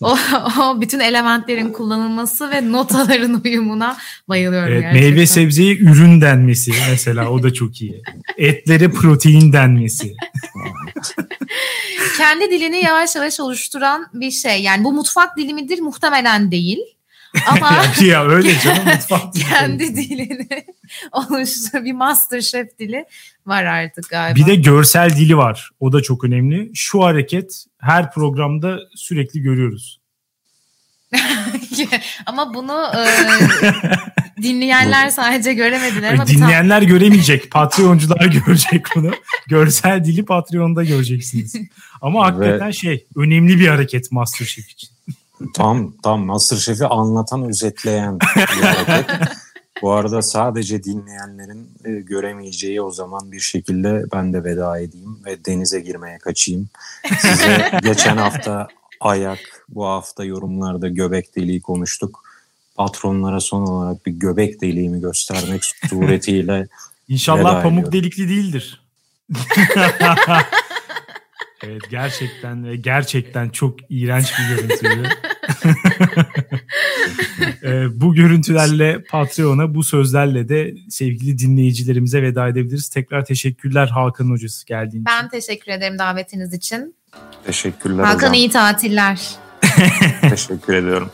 [0.00, 0.16] o,
[0.60, 3.96] o bütün elementlerin kullanılması ve notaların uyumuna
[4.28, 5.10] bayılıyorum evet, gerçekten.
[5.10, 8.02] Meyve sebzeye ürün denmesi mesela o da çok iyi.
[8.36, 10.14] Etlere protein denmesi.
[12.18, 14.62] Kendi dilini yavaş yavaş oluşturan bir şey.
[14.62, 15.78] Yani bu mutfak dili midir?
[15.78, 16.78] Muhtemelen değil.
[17.46, 20.48] Ama ya öyle canım mutfak kendi dilini
[21.12, 23.04] oluştu bir master chef dili
[23.46, 24.36] var artık galiba.
[24.36, 25.70] Bir de görsel dili var.
[25.80, 26.70] O da çok önemli.
[26.74, 30.00] Şu hareket her programda sürekli görüyoruz.
[32.26, 33.02] ama bunu e,
[34.42, 36.88] dinleyenler sadece göremediler ama dinleyenler tam...
[36.88, 37.50] göremeyecek.
[37.50, 39.10] Patreoncular görecek bunu.
[39.46, 41.56] Görsel dili Patreon'da göreceksiniz.
[42.00, 42.72] Ama hakikaten Ve...
[42.72, 44.95] şey önemli bir hareket MasterChef için.
[45.54, 49.10] Tam tam Masterchef'i anlatan, özetleyen bir hareket.
[49.82, 55.44] Bu arada sadece dinleyenlerin e, göremeyeceği o zaman bir şekilde ben de veda edeyim ve
[55.44, 56.68] denize girmeye kaçayım.
[57.20, 58.68] Size geçen hafta
[59.00, 62.22] ayak, bu hafta yorumlarda göbek deliği konuştuk.
[62.76, 66.66] Patronlara son olarak bir göbek deliğimi göstermek suretiyle
[67.08, 67.92] İnşallah pamuk ediyorum.
[67.92, 68.82] delikli değildir.
[71.62, 75.08] Evet gerçekten ve gerçekten çok iğrenç bir görüntüydü.
[77.62, 82.88] e, bu görüntülerle Patreon'a bu sözlerle de sevgili dinleyicilerimize veda edebiliriz.
[82.88, 85.22] Tekrar teşekkürler Hakan Hocası geldiğin ben için.
[85.22, 86.94] Ben teşekkür ederim davetiniz için.
[87.46, 88.34] Teşekkürler Hakan hocam.
[88.34, 89.30] iyi tatiller.
[90.30, 91.10] teşekkür ediyorum.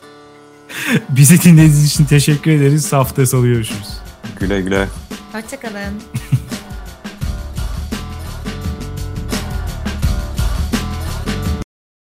[1.09, 2.93] Bizi dinlediğiniz için teşekkür ederiz.
[2.93, 3.99] Haftaya salı görüşürüz.
[4.41, 4.89] Güle güle.
[5.33, 6.03] Hoşçakalın.